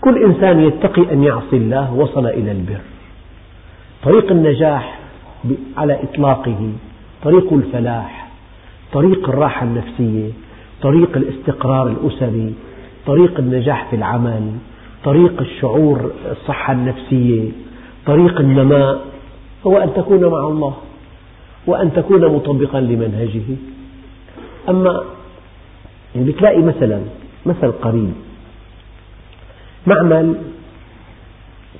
كل 0.00 0.24
إنسان 0.24 0.60
يتقي 0.60 1.12
أن 1.12 1.24
يعصي 1.24 1.56
الله 1.56 1.94
وصل 1.94 2.26
إلى 2.26 2.52
البر. 2.52 2.80
طريق 4.04 4.30
النجاح 4.30 4.98
على 5.76 5.98
إطلاقه 6.02 6.72
طريق 7.22 7.52
الفلاح 7.52 8.28
طريق 8.92 9.28
الراحة 9.28 9.66
النفسية 9.66 10.30
طريق 10.82 11.16
الاستقرار 11.16 11.88
الأسري 11.88 12.54
طريق 13.06 13.38
النجاح 13.38 13.90
في 13.90 13.96
العمل 13.96 14.52
طريق 15.04 15.40
الشعور 15.40 16.10
الصحة 16.30 16.72
النفسية 16.72 17.50
طريق 18.06 18.40
النماء 18.40 19.00
هو 19.66 19.78
أن 19.78 19.94
تكون 19.94 20.24
مع 20.24 20.38
الله 20.38 20.76
وأن 21.66 21.92
تكون 21.92 22.34
مطبقا 22.34 22.80
لمنهجه. 22.80 23.56
أما 24.68 25.02
يعني 26.14 26.26
بتلاقي 26.32 26.62
مثلا 26.62 27.00
مثل 27.46 27.72
قريب 27.72 28.12
معمل 29.86 30.34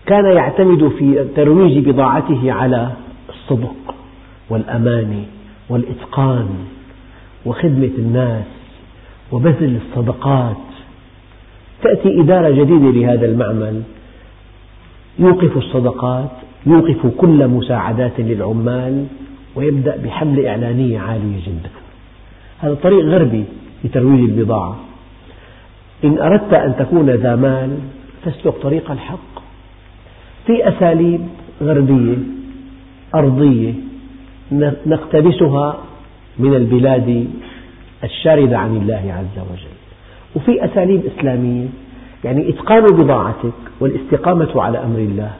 كان 0.06 0.24
يعتمد 0.24 0.88
في 0.98 1.26
ترويج 1.36 1.88
بضاعته 1.88 2.52
على 2.52 2.90
الصدق 3.28 3.94
والأمانة 4.50 5.24
والإتقان 5.68 6.48
وخدمة 7.46 7.90
الناس 7.98 8.44
وبذل 9.32 9.76
الصدقات 9.86 10.56
تأتي 11.82 12.20
إدارة 12.20 12.50
جديدة 12.50 12.90
لهذا 12.90 13.26
المعمل. 13.26 13.82
يوقف 15.18 15.56
الصدقات 15.56 16.30
يوقف 16.66 17.06
كل 17.06 17.48
مساعدات 17.48 18.20
للعمال 18.20 19.06
ويبدأ 19.56 19.96
بحملة 19.96 20.50
إعلانية 20.50 20.98
عالية 20.98 21.40
جدا. 21.46 21.70
هذا 22.58 22.74
طريق 22.74 23.04
غربي 23.04 23.44
لترويج 23.84 24.30
البضاعة. 24.30 24.76
إن 26.04 26.18
أردت 26.18 26.52
أن 26.54 26.76
تكون 26.78 27.10
ذا 27.10 27.36
مال 27.36 27.78
فاسلك 28.24 28.54
طريق 28.62 28.90
الحق. 28.90 29.42
في 30.46 30.68
أساليب 30.68 31.20
غربية 31.62 32.16
أرضية 33.14 33.74
نقتبسها 34.86 35.78
من 36.38 36.54
البلاد 36.54 37.28
الشاردة 38.04 38.58
عن 38.58 38.76
الله 38.76 39.14
عز 39.18 39.44
وجل. 39.52 39.77
وفي 40.36 40.64
أساليب 40.64 41.02
إسلامية. 41.16 41.66
يعني 42.24 42.48
إتقان 42.48 42.86
بضاعتك 42.86 43.52
والاستقامة 43.80 44.62
على 44.62 44.78
أمر 44.78 44.98
الله 44.98 45.30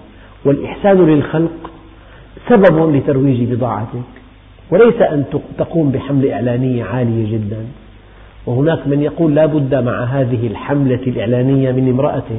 والإحسان 0.45 1.07
للخلق 1.07 1.71
سبب 2.49 2.97
لترويج 2.97 3.53
بضاعتك 3.53 4.09
وليس 4.71 5.03
أن 5.03 5.25
تقوم 5.59 5.91
بحملة 5.91 6.35
إعلانية 6.35 6.85
عالية 6.85 7.33
جدا. 7.33 7.67
وهناك 8.47 8.87
من 8.87 9.03
يقول 9.03 9.35
لا 9.35 9.47
بد 9.47 9.75
مع 9.75 10.05
هذه 10.05 10.47
الحملة 10.47 11.01
الإعلانية 11.07 11.73
من 11.73 11.89
امرأة 11.89 12.31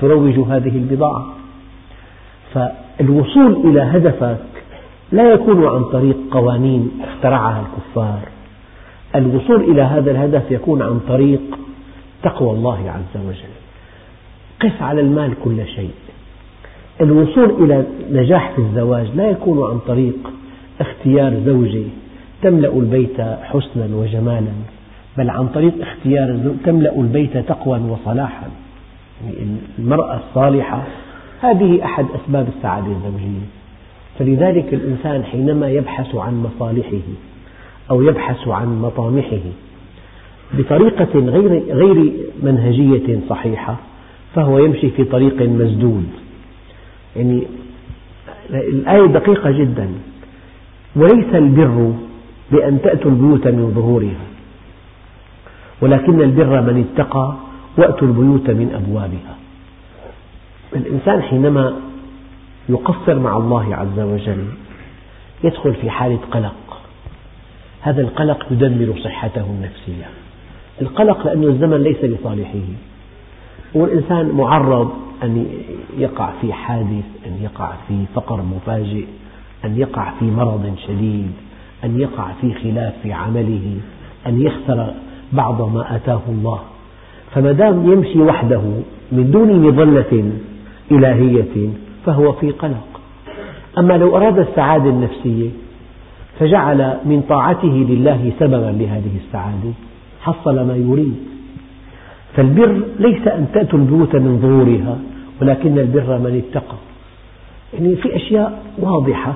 تروج 0.00 0.38
هذه 0.38 0.76
البضاعة. 0.76 1.26
فالوصول 2.54 3.56
إلى 3.64 3.80
هدفك 3.80 4.38
لا 5.12 5.32
يكون 5.32 5.66
عن 5.66 5.84
طريق 5.84 6.16
قوانين 6.30 6.90
اخترعها 7.02 7.60
الكفار. 7.66 8.20
الوصول 9.14 9.60
إلى 9.60 9.82
هذا 9.82 10.10
الهدف 10.10 10.50
يكون 10.50 10.82
عن 10.82 11.00
طريق 11.08 11.40
تقوى 12.28 12.50
الله 12.50 12.90
عز 12.90 13.22
وجل. 13.26 13.54
قس 14.60 14.82
على 14.82 15.00
المال 15.00 15.34
كل 15.44 15.66
شيء. 15.66 15.90
الوصول 17.00 17.50
إلى 17.64 17.84
نجاح 18.10 18.52
في 18.52 18.58
الزواج 18.58 19.06
لا 19.14 19.30
يكون 19.30 19.70
عن 19.70 19.78
طريق 19.78 20.14
اختيار 20.80 21.40
زوجة 21.46 21.82
تملأ 22.42 22.72
البيت 22.72 23.20
حسنا 23.20 23.96
وجمالا 23.96 24.52
بل 25.16 25.30
عن 25.30 25.48
طريق 25.48 25.72
اختيار 25.80 26.54
تملأ 26.64 26.96
البيت 26.96 27.36
تقوى 27.36 27.80
وصلاحا. 27.80 28.48
يعني 29.24 29.56
المرأة 29.78 30.20
الصالحة 30.28 30.82
هذه 31.40 31.84
أحد 31.84 32.06
أسباب 32.14 32.48
السعادة 32.56 32.86
الزوجية. 32.86 33.46
فلذلك 34.18 34.74
الإنسان 34.74 35.24
حينما 35.24 35.70
يبحث 35.70 36.14
عن 36.14 36.42
مصالحه 36.42 37.08
أو 37.90 38.02
يبحث 38.02 38.48
عن 38.48 38.82
مطامحه 38.82 39.40
بطريقة 40.52 41.18
غير 41.18 41.62
غير 41.68 42.12
منهجية 42.42 43.20
صحيحة 43.28 43.76
فهو 44.34 44.58
يمشي 44.58 44.90
في 44.90 45.04
طريق 45.04 45.42
مسدود. 45.42 46.06
يعني 47.16 47.42
الآية 48.50 49.06
دقيقة 49.06 49.50
جدا. 49.50 49.88
وليس 50.96 51.34
البر 51.34 51.94
بأن 52.52 52.82
تأتوا 52.82 53.10
البيوت 53.10 53.46
من 53.48 53.72
ظهورها 53.74 54.26
ولكن 55.80 56.22
البر 56.22 56.60
من 56.60 56.86
اتقى 56.92 57.34
وأتوا 57.78 58.08
البيوت 58.08 58.50
من 58.50 58.74
أبوابها. 58.74 59.36
الإنسان 60.76 61.22
حينما 61.22 61.76
يقصر 62.68 63.18
مع 63.18 63.36
الله 63.36 63.76
عز 63.76 64.00
وجل 64.00 64.44
يدخل 65.44 65.74
في 65.74 65.90
حالة 65.90 66.18
قلق. 66.30 66.80
هذا 67.80 68.00
القلق 68.00 68.46
يدمر 68.50 68.94
صحته 69.04 69.44
النفسية. 69.50 70.08
القلق 70.80 71.26
لأن 71.26 71.44
الزمن 71.44 71.82
ليس 71.82 72.04
لصالحه. 72.04 72.68
والإنسان 73.74 74.28
معرض 74.28 74.90
أن 75.22 75.46
يقع 75.98 76.30
في 76.40 76.52
حادث 76.52 77.04
أن 77.26 77.38
يقع 77.42 77.72
في 77.88 78.04
فقر 78.14 78.42
مفاجئ 78.42 79.04
أن 79.64 79.76
يقع 79.76 80.10
في 80.18 80.24
مرض 80.24 80.74
شديد 80.86 81.30
أن 81.84 82.00
يقع 82.00 82.26
في 82.40 82.54
خلاف 82.54 82.94
في 83.02 83.12
عمله 83.12 83.76
أن 84.26 84.42
يخسر 84.42 84.94
بعض 85.32 85.74
ما 85.74 85.96
آتاه 85.96 86.20
الله. 86.28 86.60
فما 87.34 87.52
دام 87.52 87.92
يمشي 87.92 88.20
وحده 88.20 88.62
من 89.12 89.30
دون 89.30 89.68
مظلة 89.68 90.32
إلهية 90.90 91.68
فهو 92.06 92.32
في 92.32 92.50
قلق. 92.50 93.00
أما 93.78 93.94
لو 93.98 94.16
أراد 94.16 94.38
السعادة 94.38 94.90
النفسية 94.90 95.48
فجعل 96.38 96.98
من 97.04 97.22
طاعته 97.28 97.86
لله 97.88 98.32
سببا 98.40 98.74
لهذه 98.78 99.16
السعادة. 99.26 99.72
حصل 100.32 100.66
ما 100.66 100.76
يريد. 100.76 101.14
فالبر 102.34 102.80
ليس 102.98 103.28
أن 103.28 103.46
تأتوا 103.54 103.78
البيوت 103.78 104.16
من 104.16 104.38
ظهورها 104.42 104.98
ولكن 105.42 105.78
البر 105.78 106.18
من 106.18 106.42
اتقى. 106.44 106.76
يعني 107.74 107.96
في 107.96 108.16
أشياء 108.16 108.62
واضحة. 108.78 109.34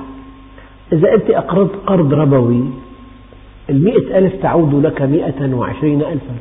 إذا 0.92 1.14
أنت 1.14 1.30
أقرضت 1.30 1.74
قرض 1.86 2.14
ربوي 2.14 2.64
المئة 3.70 4.18
ألف 4.18 4.32
تعود 4.42 4.86
لك 4.86 5.02
مئة 5.02 5.54
وعشرين 5.54 6.00
ألفا. 6.00 6.36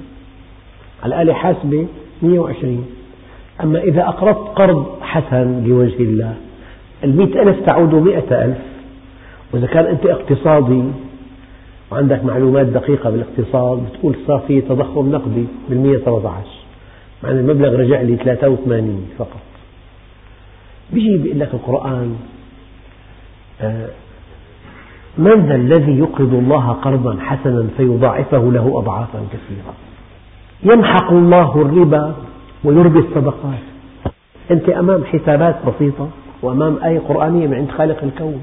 على 1.04 1.16
الآلة 1.16 1.34
حاسبة 1.34 1.88
مئة 2.22 2.40
وعشرين. 2.40 2.86
أما 3.64 3.80
إذا 3.80 4.08
أقرضت 4.08 4.58
قرض 4.58 4.86
حسن 5.02 5.64
لوجه 5.68 6.00
الله 6.00 6.34
المئة 7.04 7.42
ألف 7.42 7.60
تعود 7.66 7.94
مئة 7.96 8.46
ألف. 8.46 8.58
وإذا 9.54 9.68
كان 9.68 9.86
أنت 9.86 10.06
اقتصادي 10.06 10.84
وعندك 11.92 12.26
معلومات 12.26 12.68
دقيقة 12.68 13.10
بالاقتصاد 13.10 13.86
بتقول 13.86 14.16
صار 14.28 14.40
في 14.48 14.62
تضخم 14.62 15.12
نقدي 15.12 15.46
بالمئة 15.70 15.98
17 16.06 16.46
مع 17.24 17.30
المبلغ 17.30 17.76
رجع 17.80 18.02
لي 18.02 18.16
83 18.16 19.10
فقط. 19.18 19.42
بيجي 20.94 21.18
بيقول 21.18 21.40
لك 21.40 21.54
القرآن 21.54 22.16
آه، 23.62 23.88
من 25.18 25.46
ذا 25.48 25.56
الذي 25.56 26.00
يقرض 26.00 26.34
الله 26.34 26.72
قرضا 26.72 27.18
حسنا 27.20 27.68
فيضاعفه 27.78 28.52
له 28.52 28.80
أضعافا 28.80 29.20
كثيرة 29.34 29.74
يمحق 30.76 31.12
الله 31.12 31.62
الربا 31.62 32.16
ويربي 32.64 33.00
الصدقات. 33.00 33.60
أنت 34.52 34.70
أمام 34.70 35.04
حسابات 35.06 35.56
بسيطة 35.68 36.10
وأمام 36.42 36.78
آية 36.84 37.00
قرآنية 37.00 37.48
من 37.48 37.54
عند 37.54 37.72
خالق 37.72 38.04
الكون. 38.04 38.42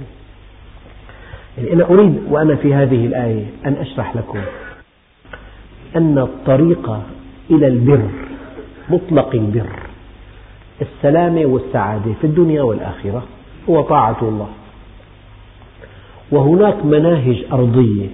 أنا 1.73 1.85
أريد 1.85 2.18
وأنا 2.31 2.57
في 2.57 2.75
هذه 2.75 3.07
الآية 3.07 3.44
أن 3.66 3.75
أشرح 3.75 4.16
لكم 4.16 4.38
أن 5.97 6.18
الطريق 6.18 6.90
إلى 7.51 7.66
البر 7.66 8.09
مطلق 8.90 9.35
البر 9.35 9.68
السلامة 10.83 11.47
والسعادة 11.47 12.12
في 12.21 12.27
الدنيا 12.27 12.62
والآخرة 12.62 13.23
هو 13.68 13.81
طاعة 13.81 14.18
الله. 14.23 14.49
وهناك 16.31 16.85
مناهج 16.85 17.44
أرضية 17.53 18.07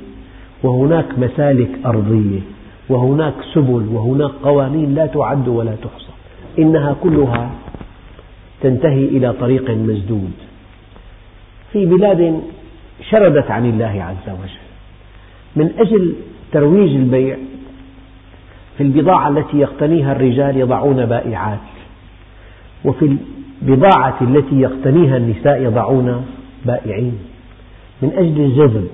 وهناك 0.62 1.18
مسالك 1.18 1.70
أرضية 1.86 2.40
وهناك 2.88 3.34
سبل 3.54 3.88
وهناك 3.92 4.30
قوانين 4.42 4.94
لا 4.94 5.06
تعد 5.06 5.48
ولا 5.48 5.74
تحصى. 5.82 6.12
إنها 6.58 6.96
كلها 7.02 7.50
تنتهي 8.60 9.04
إلى 9.04 9.32
طريق 9.32 9.70
مسدود. 9.70 10.32
في 11.72 11.86
بلاد 11.86 12.40
شردت 13.10 13.50
عن 13.50 13.66
الله 13.66 14.04
عز 14.04 14.34
وجل. 14.34 14.64
من 15.56 15.70
أجل 15.78 16.14
ترويج 16.52 16.90
البيع 16.90 17.36
في 18.76 18.82
البضاعة 18.82 19.28
التي 19.28 19.58
يقتنيها 19.58 20.12
الرجال 20.12 20.56
يضعون 20.56 21.06
بائعات 21.06 21.58
وفي 22.84 23.16
البضاعة 23.62 24.16
التي 24.20 24.60
يقتنيها 24.60 25.16
النساء 25.16 25.62
يضعون 25.62 26.26
بائعين. 26.66 27.18
من 28.02 28.12
أجل 28.16 28.40
الجذب 28.40 28.88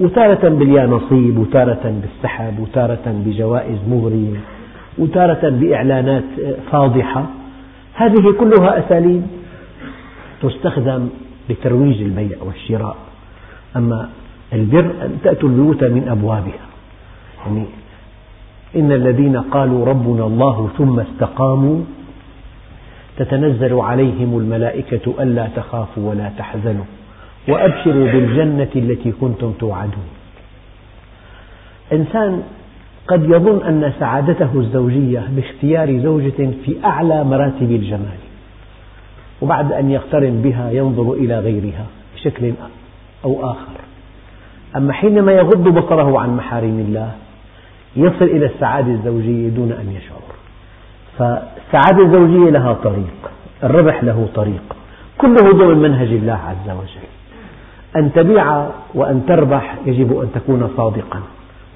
وتارة 0.00 0.48
باليانصيب 0.48 1.38
وتارة 1.38 1.94
بالسحب 2.02 2.58
وتارة 2.60 3.22
بجوائز 3.26 3.78
مغرية 3.88 4.40
وتارة 4.98 5.48
بإعلانات 5.48 6.24
فاضحة 6.72 7.26
هذه 7.94 8.34
كلها 8.40 8.86
أساليب 8.86 9.22
تستخدم 10.42 11.08
لترويج 11.48 12.02
البيع 12.02 12.36
والشراء. 12.42 12.96
أما 13.76 14.08
البر 14.52 14.90
أن 15.02 15.18
تأتوا 15.24 15.48
البيوت 15.48 15.84
من 15.84 16.08
أبوابها. 16.08 16.66
يعني 17.46 17.64
إن 18.76 18.92
الذين 18.92 19.36
قالوا 19.36 19.86
ربنا 19.86 20.26
الله 20.26 20.68
ثم 20.78 21.00
استقاموا 21.00 21.80
تتنزل 23.16 23.74
عليهم 23.74 24.38
الملائكة 24.38 25.14
ألا 25.22 25.48
تخافوا 25.56 26.10
ولا 26.10 26.30
تحزنوا 26.38 26.84
وأبشروا 27.48 28.06
بالجنة 28.12 28.68
التي 28.76 29.12
كنتم 29.12 29.52
توعدون. 29.52 30.08
إنسان 31.92 32.42
قد 33.08 33.24
يظن 33.24 33.62
أن 33.62 33.92
سعادته 34.00 34.50
الزوجية 34.54 35.28
باختيار 35.36 35.98
زوجة 35.98 36.50
في 36.64 36.76
أعلى 36.84 37.24
مراتب 37.24 37.70
الجمال. 37.70 38.20
وبعد 39.42 39.72
أن 39.72 39.90
يقترن 39.90 40.42
بها 40.42 40.70
ينظر 40.70 41.12
إلى 41.12 41.38
غيرها 41.38 41.86
بشكل 42.14 42.52
أو 43.24 43.50
آخر. 43.50 43.80
أما 44.76 44.92
حينما 44.92 45.32
يغض 45.32 45.68
بصره 45.68 46.20
عن 46.20 46.36
محارم 46.36 46.78
الله 46.88 47.10
يصل 47.96 48.24
إلى 48.24 48.46
السعادة 48.46 48.92
الزوجية 48.92 49.48
دون 49.48 49.72
أن 49.72 49.92
يشعر. 49.96 50.20
فالسعادة 51.18 52.04
الزوجية 52.04 52.50
لها 52.50 52.72
طريق 52.72 53.30
الربح 53.64 54.04
له 54.04 54.28
طريق. 54.34 54.76
كله 55.18 55.52
ضمن 55.52 55.78
منهج 55.78 56.08
الله 56.08 56.32
عز 56.32 56.70
وجل. 56.70 57.08
أن 57.96 58.12
تبيع 58.12 58.66
وأن 58.94 59.26
تربح 59.28 59.76
يجب 59.86 60.20
أن 60.20 60.28
تكون 60.34 60.70
صادقا 60.76 61.20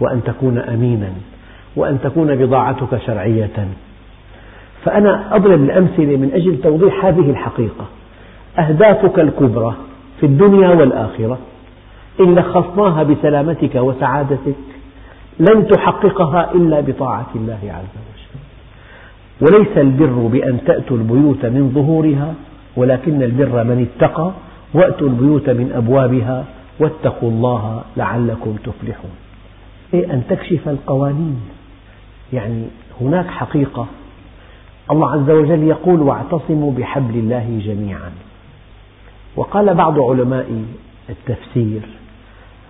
وأن 0.00 0.22
تكون 0.24 0.58
أمينا 0.58 1.12
وأن 1.76 2.00
تكون 2.00 2.36
بضاعتك 2.36 2.98
شرعية. 3.06 3.68
فأنا 4.84 5.36
أضرب 5.36 5.62
الأمثلة 5.62 6.16
من 6.16 6.30
أجل 6.34 6.60
توضيح 6.62 7.04
هذه 7.04 7.30
الحقيقة. 7.30 7.86
أهدافك 8.58 9.18
الكبرى 9.18 9.74
في 10.20 10.26
الدنيا 10.26 10.68
والآخرة 10.68 11.38
إن 12.20 12.34
لخصناها 12.34 13.02
بسلامتك 13.02 13.74
وسعادتك 13.74 14.54
لن 15.40 15.66
تحققها 15.66 16.52
إلا 16.54 16.80
بطاعة 16.80 17.26
الله 17.34 17.58
عز 17.64 17.94
وجل. 18.04 18.40
وليس 19.40 19.78
البر 19.78 20.28
بأن 20.32 20.58
تأتوا 20.66 20.96
البيوت 20.96 21.46
من 21.46 21.72
ظهورها 21.74 22.34
ولكن 22.76 23.22
البر 23.22 23.64
من 23.64 23.86
اتقى 23.88 24.32
وأتوا 24.74 25.08
البيوت 25.08 25.50
من 25.50 25.72
أبوابها 25.76 26.44
واتقوا 26.80 27.30
الله 27.30 27.82
لعلكم 27.96 28.56
تفلحون. 28.64 29.10
أي 29.94 30.12
أن 30.12 30.22
تكشف 30.28 30.68
القوانين. 30.68 31.40
يعني 32.32 32.64
هناك 33.00 33.26
حقيقة 33.26 33.86
الله 34.90 35.10
عز 35.10 35.30
وجل 35.30 35.62
يقول 35.62 36.02
واعتصموا 36.02 36.72
بحبل 36.72 37.14
الله 37.18 37.60
جميعا. 37.64 38.10
وقال 39.36 39.74
بعض 39.74 40.00
علماء 40.00 40.64
التفسير 41.10 41.80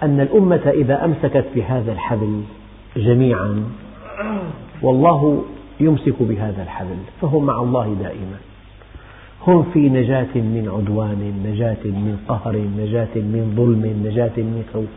أن 0.03 0.20
الأمة 0.20 0.72
إذا 0.74 1.05
أمسكت 1.05 1.44
بهذا 1.55 1.92
الحبل 1.92 2.40
جميعا 2.96 3.64
والله 4.83 5.44
يمسك 5.81 6.14
بهذا 6.20 6.62
الحبل 6.62 6.96
فهم 7.20 7.44
مع 7.44 7.61
الله 7.61 7.96
دائما. 8.03 8.38
هم 9.46 9.62
في 9.62 9.88
نجاة 9.88 10.35
من 10.35 10.70
عدوان 10.74 11.42
نجاة 11.46 11.85
من 11.85 12.18
قهر 12.29 12.57
نجاة 12.79 13.14
من 13.14 13.53
ظلم 13.57 14.07
نجاة 14.07 14.37
من 14.37 14.64
خوف. 14.72 14.92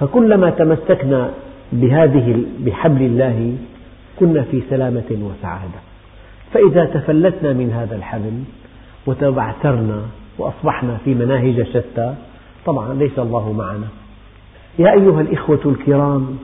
فكلما 0.00 0.50
تمسكنا 0.50 1.30
بهذه 1.72 2.44
بحبل 2.60 3.02
الله 3.02 3.56
كنا 4.20 4.42
في 4.42 4.62
سلامة 4.70 5.10
وسعادة. 5.10 5.89
فإذا 6.52 6.84
تفلتنا 6.84 7.52
من 7.52 7.72
هذا 7.72 7.96
الحبل 7.96 8.42
وتبعثرنا 9.06 10.02
وأصبحنا 10.38 10.96
في 11.04 11.14
مناهج 11.14 11.62
شتى 11.62 12.14
طبعا 12.66 12.94
ليس 12.94 13.18
الله 13.18 13.52
معنا. 13.52 13.86
يا 14.78 14.92
أيها 14.92 15.20
الإخوة 15.20 15.60
الكرام 15.66 16.38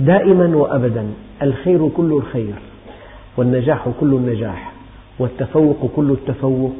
دائما 0.00 0.56
وأبدا 0.56 1.06
الخير 1.42 1.88
كل 1.88 2.12
الخير 2.12 2.54
والنجاح 3.36 3.88
كل 4.00 4.14
النجاح 4.14 4.72
والتفوق 5.18 5.90
كل 5.96 6.10
التفوق 6.10 6.74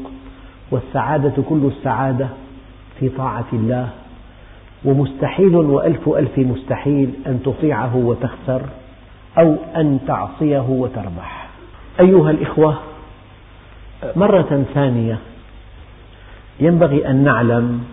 والسعادة 0.70 1.42
كل 1.48 1.70
السعادة 1.76 2.28
في 3.00 3.08
طاعة 3.08 3.46
الله. 3.52 3.88
ومستحيل 4.84 5.56
وألف 5.56 6.08
ألف 6.08 6.38
مستحيل 6.38 7.10
أن 7.26 7.42
تطيعه 7.44 7.96
وتخسر 7.96 8.62
أو 9.38 9.56
أن 9.76 9.98
تعصيه 10.06 10.66
وتربح. 10.68 11.43
أيها 12.00 12.30
الإخوة 12.30 12.76
مرة 14.16 14.64
ثانية 14.74 15.18
ينبغي 16.60 17.08
أن 17.08 17.24
نعلم 17.24 17.84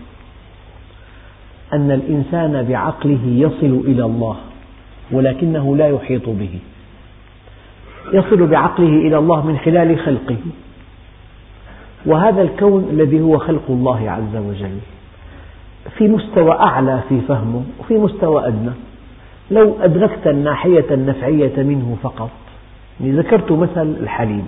أن 1.74 1.92
الإنسان 1.92 2.66
بعقله 2.70 3.20
يصل 3.26 3.84
إلى 3.88 4.06
الله 4.06 4.38
ولكنه 5.12 5.76
لا 5.76 5.88
يحيط 5.88 6.30
به. 6.30 6.60
يصل 8.14 8.48
بعقله 8.48 9.08
إلى 9.08 9.18
الله 9.18 9.48
من 9.48 9.58
خلال 9.58 10.00
خلقه 10.00 10.38
وهذا 12.06 12.42
الكون 12.42 12.88
الذي 12.92 13.22
هو 13.22 13.38
خلق 13.38 13.64
الله 13.70 14.12
عز 14.12 14.36
وجل 14.36 14.78
في 15.98 16.08
مستوى 16.08 16.52
أعلى 16.52 17.02
في 17.10 17.22
فهمه 17.28 17.64
وفي 17.80 17.94
مستوى 17.94 18.48
أدنى. 18.48 18.72
لو 19.52 19.78
أدركت 19.82 20.28
الناحية 20.28 20.86
النفعية 20.92 21.64
منه 21.64 21.98
فقط 22.04 22.30
ذكرت 23.10 23.52
مثل 23.52 23.96
الحليب. 24.02 24.46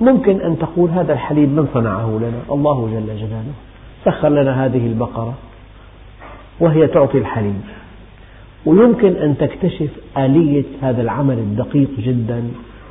ممكن 0.00 0.40
أن 0.40 0.58
تقول 0.58 0.90
هذا 0.90 1.12
الحليب 1.12 1.48
من 1.48 1.66
صنعه 1.74 2.18
لنا؟ 2.18 2.54
الله 2.54 2.88
جل 2.92 3.16
جلاله. 3.16 3.52
سخر 4.04 4.28
لنا 4.28 4.66
هذه 4.66 4.86
البقرة 4.86 5.34
وهي 6.60 6.86
تعطي 6.86 7.18
الحليب. 7.18 7.60
ويمكن 8.66 9.16
أن 9.16 9.36
تكتشف 9.38 9.90
آلية 10.18 10.64
هذا 10.82 11.02
العمل 11.02 11.38
الدقيق 11.38 11.90
جدا 11.98 12.44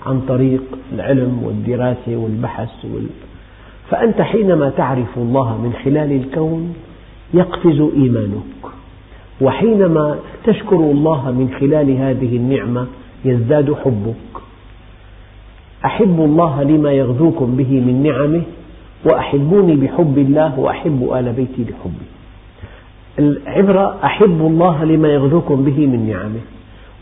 عن 0.05 0.21
طريق 0.21 0.61
العلم 0.93 1.43
والدراسة 1.43 2.15
والبحث 2.15 2.85
وال... 2.85 3.05
فأنت 3.89 4.21
حينما 4.21 4.69
تعرف 4.69 5.17
الله 5.17 5.57
من 5.57 5.73
خلال 5.85 6.11
الكون 6.11 6.73
يقفز 7.33 7.81
إيمانك. 7.95 8.61
وحينما 9.41 10.19
تشكر 10.43 10.75
الله 10.75 11.31
من 11.31 11.55
خلال 11.59 11.91
هذه 11.91 12.37
النعمة 12.37 12.87
يزداد 13.25 13.73
حبك. 13.73 14.30
أحبوا 15.85 16.25
الله 16.25 16.63
لما 16.63 16.91
يغذوكم 16.91 17.55
به 17.55 17.81
من 17.87 18.03
نعمه 18.03 18.41
وأحبوني 19.05 19.75
بحب 19.75 20.17
الله 20.17 20.59
وأحب 20.59 21.09
آل 21.13 21.33
بيتي 21.33 21.63
بحبي. 21.63 22.07
العبرة 23.19 23.95
أحبوا 24.03 24.49
الله 24.49 24.83
لما 24.83 25.07
يغذوكم 25.07 25.63
به 25.63 25.87
من 25.87 26.09
نعمه. 26.09 26.39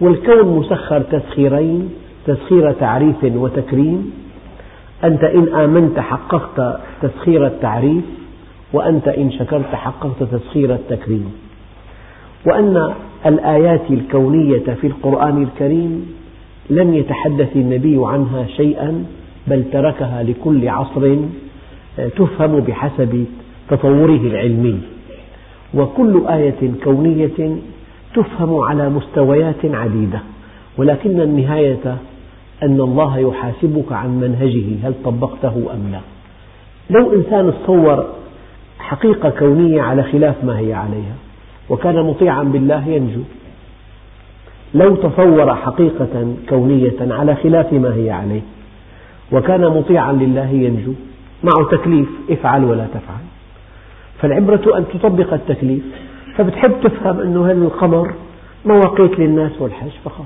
والكون 0.01 0.57
مسخر 0.57 0.99
تسخيرين 1.01 1.89
تسخير 2.25 2.71
تعريف 2.71 3.23
وتكريم. 3.23 4.11
أنت 5.03 5.23
إن 5.23 5.47
آمنت 5.53 5.99
حققت 5.99 6.79
تسخير 7.01 7.47
التعريف 7.47 8.03
وأنت 8.73 9.07
إن 9.07 9.31
شكرت 9.31 9.75
حققت 9.75 10.23
تسخير 10.23 10.73
التكريم. 10.73 11.33
وأن 12.45 12.93
الآيات 13.25 13.91
الكونية 13.91 14.73
في 14.81 14.87
القرآن 14.87 15.43
الكريم 15.43 16.18
لم 16.69 16.93
يتحدث 16.93 17.55
النبي 17.55 17.99
عنها 18.01 18.45
شيئا 18.57 19.05
بل 19.47 19.63
تركها 19.73 20.23
لكل 20.23 20.67
عصر 20.67 21.15
آه، 21.99 22.07
تفهم 22.07 22.59
بحسب 22.59 23.25
تطوره 23.69 24.21
العلمي. 24.21 24.79
وكل 25.73 26.23
آية 26.27 26.71
كونية 26.83 27.57
تفهم 28.15 28.55
على 28.55 28.89
مستويات 28.89 29.65
عديدة. 29.65 30.19
ولكن 30.77 31.21
النهاية 31.21 31.97
أن 32.63 32.81
الله 32.81 33.17
يحاسبك 33.17 33.91
عن 33.91 34.19
منهجه 34.19 34.87
هل 34.87 34.93
طبقته 35.05 35.67
أم 35.73 35.91
لا. 35.91 35.99
لو 36.89 37.13
إنسان 37.13 37.53
تصور 37.63 38.05
حقيقة 38.79 39.29
كونية 39.29 39.81
على 39.81 40.03
خلاف 40.03 40.43
ما 40.43 40.59
هي 40.59 40.73
عليها 40.73 41.15
وكان 41.69 42.05
مطيعا 42.05 42.43
بالله 42.43 42.87
ينجو. 42.87 43.21
لو 44.73 44.95
تصور 44.95 45.55
حقيقة 45.55 46.35
كونية 46.49 46.97
على 47.01 47.35
خلاف 47.35 47.73
ما 47.73 47.95
هي 47.95 48.11
عليه. 48.11 48.41
وكان 49.31 49.61
مطيعا 49.61 50.13
لله 50.13 50.49
ينجو 50.49 50.93
معه 51.43 51.69
تكليف 51.71 52.07
افعل 52.29 52.63
ولا 52.63 52.85
تفعل. 52.85 53.23
فالعبرة 54.19 54.77
أن 54.77 54.85
تطبق 54.93 55.33
التكليف 55.33 55.83
فبتحب 56.35 56.71
تفهم 56.83 57.19
أن 57.19 57.37
هذا 57.37 57.63
القمر 57.63 58.13
مواقيت 58.65 59.19
للناس 59.19 59.51
والحج 59.61 59.91
فقط. 60.05 60.25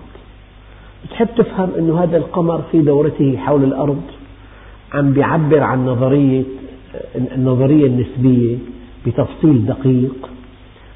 بتحب 1.06 1.28
تفهم 1.38 1.70
أن 1.78 1.92
هذا 1.92 2.18
القمر 2.18 2.62
في 2.72 2.82
دورته 2.82 3.38
حول 3.38 3.64
الأرض 3.64 4.02
عم 4.94 5.14
بيعبر 5.14 5.60
عن 5.60 5.86
نظرية 5.86 6.44
النظرية 7.16 7.88
النسبية 7.88 8.58
بتفصيل 9.08 9.66
دقيق. 9.66 10.30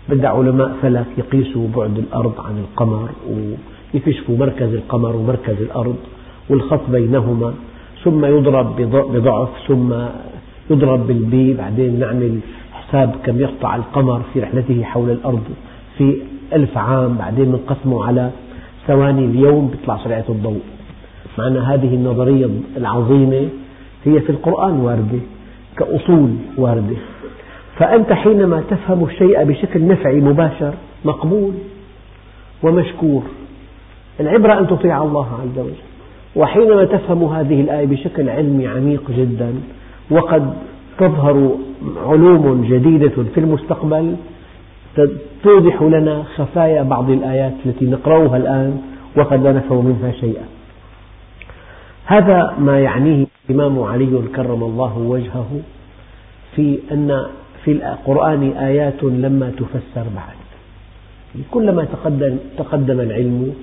بدأ 0.10 0.28
علماء 0.30 0.76
فلك 0.82 1.06
يقيسوا 1.18 1.68
بعد 1.76 1.98
الأرض 1.98 2.34
عن 2.40 2.58
القمر 2.58 3.10
ويكشفوا 3.94 4.38
مركز 4.38 4.74
القمر 4.74 5.16
ومركز 5.16 5.62
الأرض 5.62 5.96
والخط 6.50 6.90
بينهما 6.90 7.54
ثم 8.04 8.26
يضرب 8.26 8.76
بضعف 8.92 9.50
ثم 9.68 9.94
يضرب 10.70 11.08
بالبي 11.08 11.54
بعدين 11.54 12.00
نعمل 12.00 12.40
حساب 12.72 13.16
كم 13.26 13.40
يقطع 13.40 13.76
القمر 13.76 14.22
في 14.34 14.40
رحلته 14.40 14.84
حول 14.84 15.10
الأرض 15.10 15.44
في 15.98 16.18
ألف 16.54 16.78
عام 16.78 17.18
بعدين 17.18 17.46
بنقسمه 17.52 18.06
على 18.06 18.32
ثواني 18.88 19.26
اليوم 19.26 19.68
بيطلع 19.68 19.98
سرعة 20.04 20.26
الضوء. 20.30 20.62
مع 21.38 21.48
أن 21.48 21.58
هذه 21.58 21.96
النظرية 21.96 22.50
العظيمة 22.78 23.50
هي 24.06 24.20
في 24.20 24.30
القرآن 24.30 24.80
واردة 24.80 25.20
كأصول 25.78 26.30
واردة. 26.58 26.96
فأنت 27.80 28.14
حينما 28.14 28.64
تفهم 28.70 29.06
الشيء 29.06 29.44
بشكل 29.44 29.88
نفعي 29.88 30.16
مباشر 30.16 30.74
مقبول 31.06 31.54
ومشكور. 32.64 33.24
العبرة 34.20 34.60
أن 34.60 34.68
تطيع 34.68 35.04
الله 35.04 35.28
عز 35.44 35.60
وجل. 35.60 35.74
وحينما 36.36 36.86
تفهم 36.86 37.24
هذه 37.24 37.62
الآية 37.62 37.86
بشكل 37.86 38.30
علمي 38.30 38.68
عميق 38.68 39.12
جدا 39.12 39.54
وقد 40.12 40.54
تظهر 41.00 41.52
علوم 42.06 42.66
جديدة 42.70 43.24
في 43.34 43.40
المستقبل 43.40 44.16
توضح 45.44 45.82
لنا 45.82 46.24
خفايا 46.36 46.84
بعض 46.84 47.10
الآيات 47.10 47.54
التي 47.66 47.86
نقرأها 47.86 48.38
الآن 48.38 48.82
وقد 49.18 49.44
لا 49.44 49.52
نفهم 49.54 49.86
منها 49.86 50.12
شيئا. 50.12 50.44
هذا 52.06 52.56
ما 52.60 52.80
يعنيه 52.80 53.26
الإمام 53.50 53.80
علي 53.84 54.22
كرم 54.36 54.64
الله 54.64 54.98
وجهه 54.98 55.48
في 56.56 56.80
أن 56.92 57.26
في 57.68 57.74
القرآن 57.74 58.52
آيات 58.58 59.04
لما 59.04 59.52
تفسر 59.58 60.06
بعد. 60.16 60.38
كلما 61.52 61.84
تقدم, 61.84 62.38
تقدم 62.58 63.00
العلم 63.00 63.54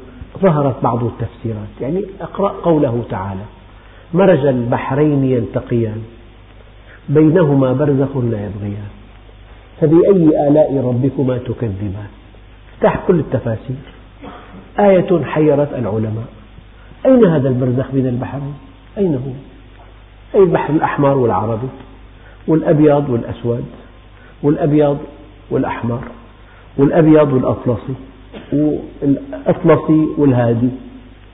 ظهرت 0.43 0.83
بعض 0.83 1.05
التفسيرات. 1.05 1.69
يعني 1.81 2.05
اقرأ 2.21 2.49
قوله 2.49 3.05
تعالى 3.11 3.41
مرج 4.15 4.47
البحرين 4.47 5.25
يلتقيان 5.25 6.03
بينهما 7.09 7.73
برزخ 7.73 8.17
لا 8.17 8.47
يبغيان 8.47 8.91
فبأي 9.81 10.49
آلاء 10.49 10.83
ربكما 10.85 11.39
تكذبان؟ 11.39 12.11
افتح 12.75 13.07
كل 13.07 13.19
التفاسير. 13.19 13.77
آية 14.79 15.25
حيرت 15.25 15.73
العلماء. 15.73 16.29
أين 17.07 17.25
هذا 17.25 17.49
البرزخ 17.49 17.91
بين 17.93 18.07
البحرين؟ 18.07 18.55
أين 18.99 19.15
هو؟ 19.15 19.33
أي 20.35 20.45
البحر 20.45 20.75
الأحمر 20.75 21.17
والعربي 21.17 21.69
والأبيض 22.49 23.11
والأسود؟ 23.11 23.65
والأبيض 24.45 24.99
والأحمر 25.51 26.01
والأبيض 26.77 27.33
والأطلسي 27.33 27.95
والأطلسي 28.53 30.09
والهادي. 30.19 30.69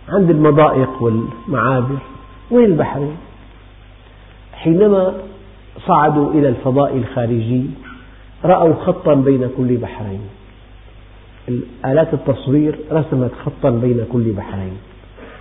عند 0.08 0.30
المضائق 0.30 1.02
والمعابر 1.02 1.98
وين 2.50 2.64
البحرين؟ 2.64 3.16
حينما 4.52 5.14
صعدوا 5.86 6.32
إلى 6.32 6.48
الفضاء 6.48 6.96
الخارجي 6.96 7.66
رأوا 8.44 8.74
خطا 8.74 9.14
بين 9.14 9.50
كل 9.56 9.76
بحرين. 9.76 10.20
آلات 11.84 12.14
التصوير 12.14 12.78
رسمت 12.92 13.30
خطا 13.44 13.70
بين 13.70 14.06
كل 14.12 14.32
بحرين. 14.32 14.76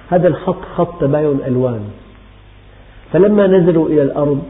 هذا 0.10 0.28
الخط 0.28 0.62
خط 0.76 1.02
تباين 1.02 1.40
ألوان 1.48 1.82
فلما 3.14 3.48
نزلوا 3.48 3.88
إلى 3.90 4.02
الأرض 4.02 4.42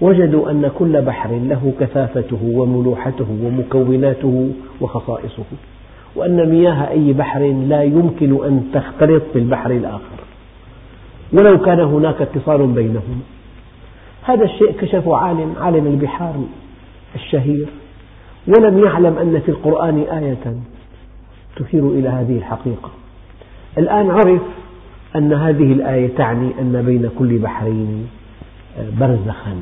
وجدوا 0.00 0.50
أن 0.50 0.70
كل 0.78 1.02
بحر 1.02 1.30
له 1.30 1.72
كثافته 1.80 2.38
وملوحته 2.42 3.26
ومكوناته 3.42 4.52
وخصائصه 4.80 5.44
وأن 6.16 6.50
مياه 6.50 6.88
أي 6.90 7.12
بحر 7.12 7.40
لا 7.68 7.82
يمكن 7.82 8.44
أن 8.44 8.70
تختلط 8.74 9.22
بالبحر 9.34 9.70
الآخر. 9.70 10.18
ولو 11.32 11.58
كان 11.58 11.80
هناك 11.80 12.22
اتصال 12.22 12.66
بينهما 12.66 13.20
هذا 14.22 14.44
الشيء 14.44 14.72
كشفه 14.80 15.16
عالم 15.16 15.54
عالم 15.60 15.86
البحار 15.86 16.34
الشهير. 17.14 17.66
ولم 18.46 18.84
يعلم 18.84 19.18
أن 19.18 19.40
في 19.40 19.48
القرآن 19.48 20.00
آية 20.00 20.56
تشير 21.56 21.88
إلى 21.88 22.08
هذه 22.08 22.38
الحقيقة. 22.38 22.90
الآن 23.78 24.10
عرف 24.10 24.42
أن 25.16 25.32
هذه 25.32 25.72
الآية 25.72 26.16
تعني 26.16 26.50
أن 26.60 26.82
بين 26.86 27.10
كل 27.18 27.38
بحرين 27.38 28.08
برزخا. 29.00 29.56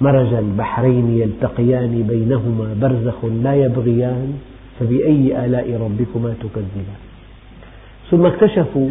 مرج 0.00 0.34
البحرين 0.34 1.18
يلتقيان 1.18 2.04
بينهما 2.08 2.76
برزخ 2.80 3.24
لا 3.24 3.54
يبغيان 3.54 4.32
فبأي 4.80 5.44
آلاء 5.46 5.72
ربكما 5.72 6.34
تكذبان. 6.40 7.00
ثم 8.10 8.26
اكتشفوا 8.26 8.88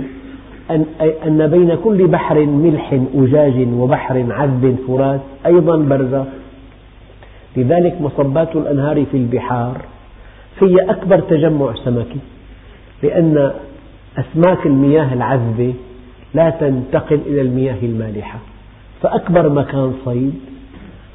أن, 1.28 1.48
بين 1.48 1.76
كل 1.84 2.08
بحر 2.08 2.46
ملح 2.46 3.00
أجاج 3.16 3.68
وبحر 3.74 4.26
عذب 4.30 4.76
فرات 4.88 5.22
أيضا 5.46 5.78
برزخ. 5.78 6.28
لذلك 7.58 8.02
مصبات 8.02 8.56
الأنهار 8.56 9.06
في 9.06 9.18
البحار 9.18 9.82
هي 10.62 10.76
أكبر 10.90 11.20
تجمع 11.20 11.74
سمكي 11.86 12.20
لأن 13.04 13.52
أسماك 14.18 14.66
المياه 14.66 15.14
العذبة 15.14 15.74
لا 16.34 16.50
تنتقل 16.50 17.20
إلى 17.26 17.42
المياه 17.42 17.78
المالحة 17.84 18.40
فأكبر 19.02 19.50
مكان 19.50 19.94
صيد 20.06 20.34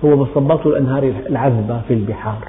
هو 0.04 0.16
مصبات 0.16 0.66
الأنهار 0.66 1.12
العذبة 1.30 1.80
في 1.88 1.94
البحار. 1.94 2.48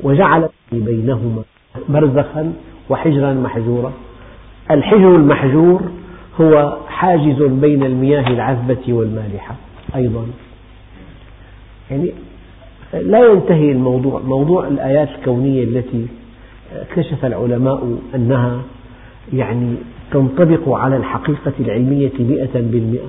وجعل 0.00 0.48
بينهما 0.72 1.42
برزخا 1.88 2.52
وحجرا 2.90 3.32
محجورا 3.32 3.92
الحجر 4.70 5.16
المحجور 5.16 5.82
هو 6.40 6.76
حاجز 6.88 7.42
بين 7.42 7.82
المياه 7.82 8.28
العذبة 8.28 8.92
والمالحة 8.92 9.54
أيضا. 9.94 10.26
يعني 11.90 12.12
لا 12.92 13.32
ينتهي 13.32 13.72
الموضوع. 13.72 14.20
موضوع 14.20 14.68
الآيات 14.68 15.08
الكونية 15.08 15.64
التي 15.64 16.06
اكتشف 16.76 17.24
العلماء 17.24 17.98
أنها 18.14 18.62
يعني 19.32 19.74
تنطبق 20.12 20.68
على 20.68 20.96
الحقيقة 20.96 21.52
العلمية 21.60 22.12
مئة 22.18 22.50
بالمئة. 22.54 23.08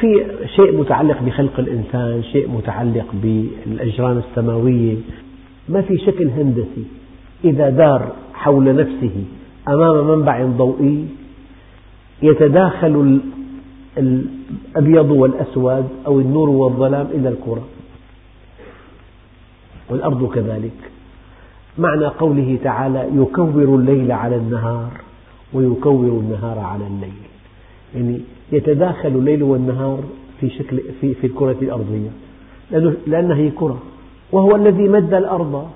في 0.00 0.26
شيء 0.56 0.80
متعلق 0.80 1.22
بخلق 1.22 1.58
الإنسان 1.58 2.22
شيء 2.32 2.48
متعلق 2.48 3.06
بالأجرام 3.12 4.18
السماوية. 4.18 4.96
ما 5.68 5.82
في 5.82 5.98
شكل 5.98 6.28
هندسي 6.28 6.84
إذا 7.44 7.70
دار 7.70 8.12
حول 8.34 8.76
نفسه 8.76 9.24
أمام 9.68 10.08
منبع 10.08 10.44
ضوئي. 10.44 11.06
يتداخل 12.22 13.20
الأبيض 13.98 15.10
والأسود 15.10 15.88
أو 16.06 16.20
النور 16.20 16.48
والظلام 16.48 17.06
إلا 17.14 17.28
الكرة. 17.28 17.68
والأرض 19.90 20.32
كذلك. 20.32 20.90
معنى 21.78 22.06
قوله 22.06 22.58
تعالى 22.64 23.08
يكور 23.14 23.74
الليل 23.74 24.12
على 24.12 24.36
النهار 24.36 24.90
ويكور 25.52 26.20
النهار 26.20 26.58
على 26.58 26.86
الليل. 26.86 27.22
يعني 27.94 28.20
يتداخل 28.52 29.08
الليل 29.08 29.42
والنهار 29.42 30.04
في 30.40 30.50
شكل 30.50 30.80
في, 31.00 31.14
في 31.14 31.26
الكرة 31.26 31.56
الأرضية. 31.62 32.10
لأنها 33.06 33.36
هي 33.36 33.50
كرة. 33.50 33.82
وهو 34.32 34.56
الذي 34.56 34.88
مد 34.88 35.14
الأرض. 35.14 35.70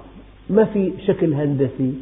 ما 0.51 0.65
في 0.65 0.93
شكل 1.07 1.35
هندسي. 1.35 1.95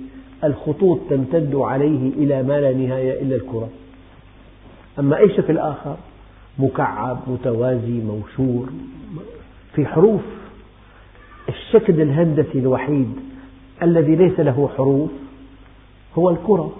الخطوط 0.44 0.98
تمتد 1.10 1.54
عليه 1.54 2.12
إلى 2.16 2.42
ما 2.42 2.60
لا 2.60 2.72
نهاية 2.72 3.22
إلا 3.22 3.36
الكرة. 3.36 3.68
أما 4.98 5.18
أي 5.18 5.36
شكل 5.36 5.58
آخر؟ 5.58 5.96
مكعب 6.58 7.18
متوازي 7.26 8.00
موشور. 8.00 8.68
في 9.74 9.86
حروف 9.86 10.20
الشكل 11.48 12.00
الهندسي 12.00 12.58
الوحيد 12.58 13.12
الذي 13.82 14.16
ليس 14.16 14.40
له 14.40 14.70
حروف 14.76 15.10
هو 16.18 16.30
الكرة. 16.30 16.72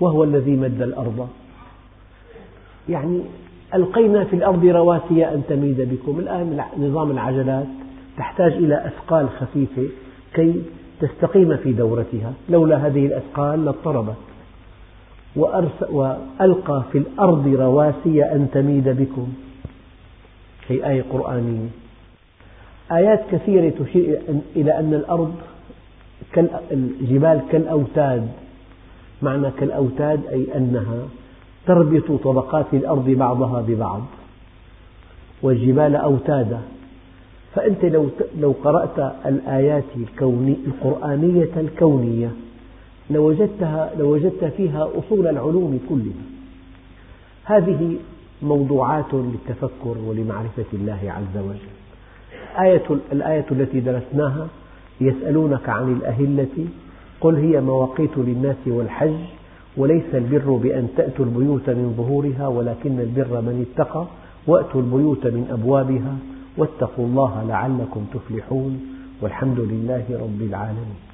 وهو 0.00 0.24
الذي 0.24 0.56
مد 0.56 0.82
الأرض. 0.82 1.28
يعني 2.88 3.20
ألقينا 3.74 4.24
في 4.24 4.36
الأرض 4.36 4.64
رواسي 4.64 5.24
أن 5.24 5.42
تميد 5.48 5.80
بكم. 5.80 6.18
الآن 6.18 6.64
نظام 6.78 7.10
العجلات 7.10 7.66
تحتاج 8.18 8.52
إلى 8.52 8.86
أثقال 8.86 9.28
خفيفة 9.30 9.86
كي 10.34 10.62
تستقيم 11.00 11.56
في 11.56 11.72
دورتها. 11.72 12.32
لولا 12.48 12.86
هذه 12.86 13.06
الأثقال 13.06 13.64
لاضطربت. 13.64 14.16
وألقى 15.36 16.82
في 16.92 16.98
الأرض 16.98 17.46
رواسي 17.46 18.24
أن 18.24 18.48
تميد 18.52 18.88
بكم. 18.88 19.28
هي 20.68 20.88
آية 20.90 21.04
قرآنية. 21.12 21.68
آيات 22.92 23.20
كثيرة 23.30 23.72
تشير 23.84 24.20
إلى 24.56 24.78
أن 24.78 24.94
الأرض 24.94 25.34
الجبال 26.72 27.40
كالأوتاد. 27.50 28.28
معنى 29.22 29.50
كالأوتاد 29.50 30.20
أي 30.32 30.46
أنها 30.56 30.98
تربط 31.66 32.22
طبقات 32.24 32.66
الأرض 32.72 33.10
بعضها 33.10 33.60
ببعض 33.60 34.02
والجبال 35.42 35.96
أوتادا. 35.96 36.60
فأنت 37.54 37.84
لو 37.84 38.08
لو 38.40 38.54
قرأت 38.64 38.98
الآيات 39.26 39.84
الكوني 39.96 40.56
القرآنية 40.66 41.50
الكونية 41.56 42.30
لوجدتها 43.10 43.90
لوجدت 43.98 44.44
فيها 44.44 44.88
أصول 44.98 45.26
العلوم 45.26 45.80
كلها. 45.88 46.24
هذه 47.44 47.96
موضوعات 48.42 49.14
للتفكر 49.14 49.96
ولمعرفة 50.06 50.64
الله 50.72 50.98
عز 51.04 51.42
وجل. 51.42 51.72
آية 52.58 53.00
الآية 53.12 53.46
التي 53.50 53.80
درسناها 53.80 54.48
يسألونك 55.00 55.68
عن 55.68 55.92
الأهلة 55.92 56.66
قل 57.20 57.34
هي 57.36 57.60
مواقيت 57.60 58.18
للناس 58.18 58.56
والحج 58.66 59.14
وليس 59.76 60.14
البر 60.14 60.52
بأن 60.52 60.88
تأتوا 60.96 61.24
البيوت 61.24 61.70
من 61.70 61.94
ظهورها 61.96 62.48
ولكن 62.48 63.00
البر 63.00 63.40
من 63.40 63.66
اتقى 63.66 64.06
وأتوا 64.46 64.80
البيوت 64.80 65.26
من 65.26 65.46
أبوابها 65.50 66.16
واتقوا 66.58 67.06
الله 67.06 67.44
لعلكم 67.48 68.04
تفلحون 68.14 68.80
والحمد 69.22 69.60
لله 69.60 70.04
رب 70.10 70.40
العالمين. 70.42 71.11